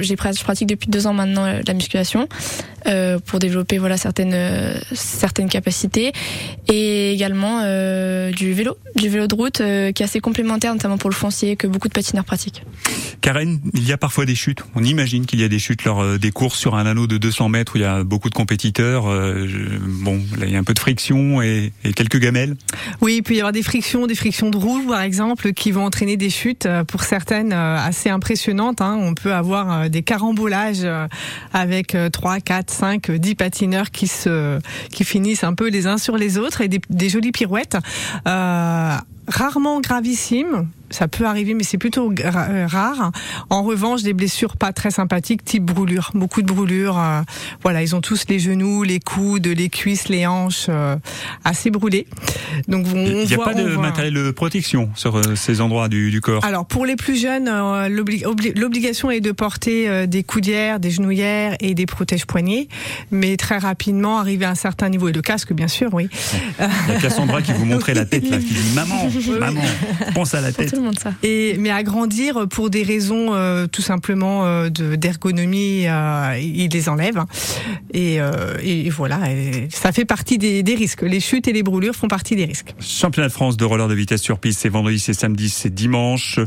j'ai 0.00 0.16
je 0.16 0.44
pratique 0.44 0.68
depuis 0.68 0.88
deux 0.88 1.06
ans 1.06 1.14
maintenant 1.14 1.46
la 1.66 1.74
musculation 1.74 2.28
pour 3.26 3.38
développer 3.38 3.78
voilà 3.78 3.96
certaines 3.96 4.36
certaines 4.92 5.48
capacités 5.48 6.12
et 6.68 7.12
également 7.12 7.60
du 8.30 8.52
vélo, 8.52 8.76
du 8.94 9.08
vélo 9.08 9.26
de 9.26 9.34
route 9.34 9.56
qui 9.56 9.62
est 9.62 10.02
assez 10.02 10.20
complémentaire, 10.20 10.72
notamment 10.72 10.96
pour 10.96 11.10
le 11.10 11.14
foncier, 11.14 11.56
que 11.56 11.66
beaucoup 11.66 11.88
de 11.88 11.92
patineurs 11.92 12.24
pratiquent. 12.24 12.62
Karen, 13.20 13.58
il 13.74 13.86
y 13.86 13.92
a 13.92 13.98
parfois 13.98 14.26
des 14.26 14.34
chutes. 14.34 14.60
On 14.74 14.84
imagine 14.84 15.26
qu'il 15.26 15.40
y 15.40 15.44
a 15.44 15.48
des 15.48 15.58
chutes 15.58 15.84
lors 15.84 16.18
des 16.18 16.30
courses 16.30 16.58
sur 16.58 16.76
un 16.76 16.86
anneau 16.86 17.06
de 17.06 17.18
200 17.18 17.48
mètres 17.48 17.72
où 17.74 17.78
il 17.78 17.82
y 17.82 17.86
a 17.86 18.04
beaucoup 18.04 18.30
de 18.30 18.34
compétiteurs. 18.34 19.04
bon, 19.04 20.20
là, 20.38 20.46
il 20.46 20.52
y 20.52 20.56
a 20.56 20.58
un 20.58 20.64
peu 20.64 20.74
de 20.74 20.78
friction 20.78 21.07
et, 21.10 21.72
quelques 21.94 22.18
gamelles. 22.18 22.56
Oui, 23.00 23.16
il 23.16 23.22
peut 23.22 23.34
y 23.34 23.38
avoir 23.38 23.52
des 23.52 23.62
frictions, 23.62 24.06
des 24.06 24.14
frictions 24.14 24.50
de 24.50 24.56
roues 24.56 24.86
par 24.88 25.00
exemple, 25.00 25.52
qui 25.52 25.72
vont 25.72 25.84
entraîner 25.84 26.16
des 26.16 26.30
chutes 26.30 26.66
euh, 26.66 26.84
pour 26.84 27.02
certaines 27.02 27.52
euh, 27.52 27.76
assez 27.76 28.10
impressionnantes. 28.10 28.80
Hein. 28.80 28.96
On 29.00 29.14
peut 29.14 29.32
avoir 29.32 29.72
euh, 29.72 29.88
des 29.88 30.02
carambolages 30.02 30.86
avec 31.52 31.96
3, 32.12 32.40
4, 32.40 32.70
5, 32.70 33.10
10 33.10 33.34
patineurs 33.34 33.90
qui 33.90 34.06
se 34.06 34.58
qui 34.90 35.04
finissent 35.04 35.44
un 35.44 35.54
peu 35.54 35.68
les 35.68 35.86
uns 35.86 35.98
sur 35.98 36.16
les 36.16 36.38
autres 36.38 36.60
et 36.60 36.68
des, 36.68 37.08
jolies 37.08 37.32
pirouettes. 37.32 37.76
Euh, 38.26 38.96
rarement 39.26 39.80
gravissimes, 39.80 40.68
ça 40.90 41.08
peut 41.08 41.24
arriver, 41.24 41.54
mais 41.54 41.64
c'est 41.64 41.78
plutôt 41.78 42.12
euh, 42.12 42.66
rare. 42.66 43.12
En 43.50 43.62
revanche, 43.62 44.02
des 44.02 44.12
blessures 44.12 44.56
pas 44.56 44.72
très 44.72 44.90
sympathiques, 44.90 45.44
type 45.44 45.64
brûlure, 45.64 46.10
beaucoup 46.14 46.42
de 46.42 46.46
brûlures. 46.46 46.98
Euh, 46.98 47.20
voilà, 47.62 47.82
ils 47.82 47.94
ont 47.94 48.00
tous 48.00 48.24
les 48.28 48.38
genoux, 48.38 48.82
les 48.82 49.00
coudes, 49.00 49.46
les 49.46 49.68
cuisses, 49.68 50.08
les 50.08 50.26
hanches 50.26 50.66
euh, 50.68 50.96
assez 51.44 51.70
brûlés. 51.70 52.06
Donc 52.68 52.86
il 52.94 53.26
n'y 53.26 53.34
a 53.34 53.38
pas 53.38 53.54
de 53.54 53.76
matériel 53.76 54.14
de 54.14 54.30
protection 54.30 54.90
sur 54.94 55.20
ces 55.36 55.60
endroits 55.60 55.88
du, 55.88 56.10
du, 56.10 56.20
corps. 56.20 56.44
Alors 56.44 56.66
pour 56.66 56.86
les 56.86 56.96
plus 56.96 57.20
jeunes, 57.20 57.50
l'obligation 57.88 59.10
est 59.10 59.20
de 59.20 59.32
porter 59.32 60.06
des 60.06 60.22
coudières, 60.22 60.80
des 60.80 60.90
genouillères 60.90 61.56
et 61.60 61.74
des 61.74 61.86
protèges 61.86 62.26
poignets, 62.26 62.68
mais 63.10 63.36
très 63.36 63.58
rapidement, 63.58 64.18
arriver 64.18 64.44
à 64.44 64.50
un 64.50 64.54
certain 64.54 64.88
niveau 64.88 65.08
et 65.08 65.12
le 65.12 65.22
casque, 65.22 65.52
bien 65.52 65.68
sûr, 65.68 65.92
oui. 65.92 66.08
Il 66.58 66.94
y 66.94 66.96
a 66.96 67.00
Cassandra 67.00 67.42
qui 67.42 67.52
vous 67.52 67.64
montrait 67.64 67.94
la 67.94 68.04
tête 68.04 68.28
là, 68.30 68.38
qui 68.38 68.54
dit 68.54 68.72
maman, 68.74 69.08
maman, 69.38 69.62
pense 70.14 70.34
à 70.34 70.40
la 70.40 70.52
tête. 70.52 70.77
Et 71.22 71.56
mais 71.58 71.70
à 71.70 71.82
grandir 71.82 72.46
pour 72.48 72.70
des 72.70 72.82
raisons 72.82 73.34
euh, 73.34 73.66
tout 73.66 73.82
simplement 73.82 74.44
euh, 74.46 74.68
d'ergonomie, 74.70 75.86
euh, 75.86 76.38
il 76.40 76.68
les 76.70 76.88
enlève. 76.88 77.24
Et, 77.92 78.20
euh, 78.20 78.56
et 78.62 78.90
voilà, 78.90 79.20
ça 79.70 79.92
fait 79.92 80.04
partie 80.04 80.38
des, 80.38 80.62
des, 80.62 80.74
risques. 80.74 81.02
Les 81.02 81.20
chutes 81.20 81.48
et 81.48 81.52
les 81.52 81.62
brûlures 81.62 81.94
font 81.94 82.08
partie 82.08 82.36
des 82.36 82.44
risques. 82.44 82.74
Championnat 82.80 83.28
de 83.28 83.32
France 83.32 83.56
de 83.56 83.64
roller 83.64 83.88
de 83.88 83.94
vitesse 83.94 84.20
sur 84.20 84.38
piste, 84.38 84.60
c'est 84.60 84.68
vendredi, 84.68 84.98
c'est 84.98 85.14
samedi, 85.14 85.48
c'est 85.48 85.72
dimanche. 85.72 86.38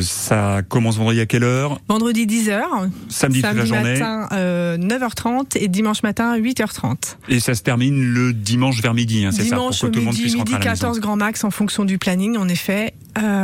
ça 0.00 0.60
commence 0.68 0.96
vendredi 0.96 1.20
à 1.20 1.26
quelle 1.26 1.44
heure? 1.44 1.80
Vendredi 1.88 2.26
10h. 2.26 2.62
Samedi, 3.08 3.42
toute 3.42 3.54
la 3.54 3.64
journée. 3.64 3.98
matin 3.98 4.28
9h30 4.76 5.56
et 5.56 5.68
dimanche 5.68 6.02
matin 6.02 6.38
8h30. 6.38 7.16
Et 7.28 7.40
ça 7.40 7.54
se 7.54 7.62
termine 7.62 8.02
le 8.02 8.32
dimanche 8.32 8.80
vers 8.82 8.94
midi, 8.94 9.24
hein, 9.24 9.30
c'est 9.32 9.44
ça 9.44 9.56
Dimanche 9.56 9.82
midi, 9.84 10.36
midi 10.36 10.54
14 10.60 11.00
grand 11.00 11.16
max 11.16 11.44
en 11.44 11.50
fonction 11.50 11.84
du 11.84 11.98
planning. 11.98 12.36
En 12.36 12.48
effet, 12.48 12.94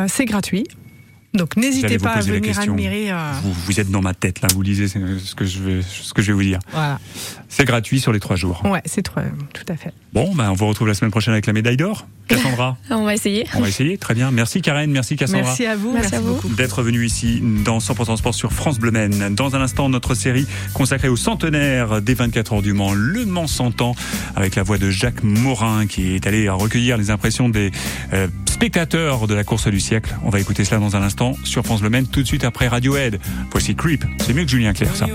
c'est 0.09 0.25
gratuit. 0.25 0.67
Donc 1.35 1.57
n'hésitez 1.57 1.99
pas 1.99 2.13
à 2.13 2.21
venir 2.21 2.59
admirer. 2.59 3.11
Euh... 3.11 3.33
Vous, 3.43 3.53
vous, 3.53 3.81
êtes 3.81 3.91
dans 3.91 4.01
ma 4.01 4.15
tête 4.15 4.41
là, 4.41 4.49
vous 4.55 4.63
lisez 4.63 4.89
ce 4.89 5.35
que 5.35 5.45
je 5.45 5.63
vais, 5.63 5.83
ce 5.83 6.15
que 6.15 6.23
je 6.23 6.29
vais 6.29 6.33
vous 6.33 6.43
dire. 6.43 6.59
Voilà. 6.73 6.99
C'est 7.49 7.67
gratuit 7.67 8.01
sur 8.01 8.13
les 8.13 8.21
trois 8.21 8.37
jours. 8.37 8.63
Ouais, 8.65 8.83
c'est 8.87 9.03
tout 9.03 9.13
à 9.69 9.77
fait. 9.77 9.93
Bon, 10.15 10.35
ben 10.35 10.51
on 10.51 10.55
vous 10.55 10.67
retrouve 10.67 10.89
la 10.89 10.95
semaine 10.95 11.11
prochaine 11.11 11.33
avec 11.33 11.47
la 11.47 11.53
médaille 11.53 11.77
d'or. 11.77 12.07
Cassandra. 12.29 12.77
on 12.91 13.05
va 13.05 13.15
essayer. 13.15 13.47
On 13.55 13.61
va 13.61 13.69
essayer, 13.69 13.99
très 13.99 14.15
bien. 14.15 14.31
Merci 14.31 14.63
Karen, 14.63 14.91
merci 14.91 15.17
Cassandra. 15.17 15.45
Merci 15.45 15.67
à 15.67 15.77
vous, 15.77 15.93
merci, 15.93 16.15
à 16.15 16.21
vous 16.21 16.41
d'être 16.55 16.83
venu 16.83 17.05
ici 17.05 17.43
dans 17.65 17.79
100% 17.79 18.17
Sport 18.17 18.35
sur 18.35 18.53
France 18.53 18.79
Bleu 18.79 18.91
Maine. 18.91 19.35
Dans 19.35 19.55
un 19.55 19.61
instant, 19.61 19.91
notre 19.91 20.15
série 20.15 20.47
consacrée 20.73 21.09
au 21.09 21.17
centenaire 21.17 22.01
des 22.01 22.15
24 22.15 22.55
heures 22.55 22.63
du 22.63 22.73
Mans, 22.73 22.95
Le 22.95 23.27
Mans 23.27 23.47
100 23.47 23.83
ans, 23.83 23.95
avec 24.35 24.57
la 24.57 24.63
voix 24.63 24.79
de 24.79 24.91
Jacques 24.91 25.23
Morin 25.23 25.87
qui 25.87 26.15
est 26.15 26.27
allé 26.27 26.49
recueillir 26.49 26.97
les 26.97 27.11
impressions 27.11 27.51
des 27.51 27.71
euh, 28.15 28.29
spectateurs 28.59 29.29
de 29.29 29.35
la 29.35 29.45
course 29.45 29.69
du 29.69 29.79
siècle. 29.79 30.17
On 30.25 30.31
va 30.31 30.41
écouter 30.41 30.65
cela 30.65 30.81
dans 30.81 30.97
un 30.97 31.03
instant 31.03 31.35
sur 31.45 31.65
France 31.65 31.81
Maine, 31.81 32.09
tout 32.09 32.23
de 32.23 32.27
suite 32.27 32.43
après 32.43 32.67
Radiohead. 32.67 33.21
Voici 33.53 33.77
Creep. 33.77 34.05
C'est 34.19 34.35
mieux 34.35 34.43
que 34.43 34.51
Julien 34.51 34.73
Clerc, 34.73 34.97
ça. 34.97 35.07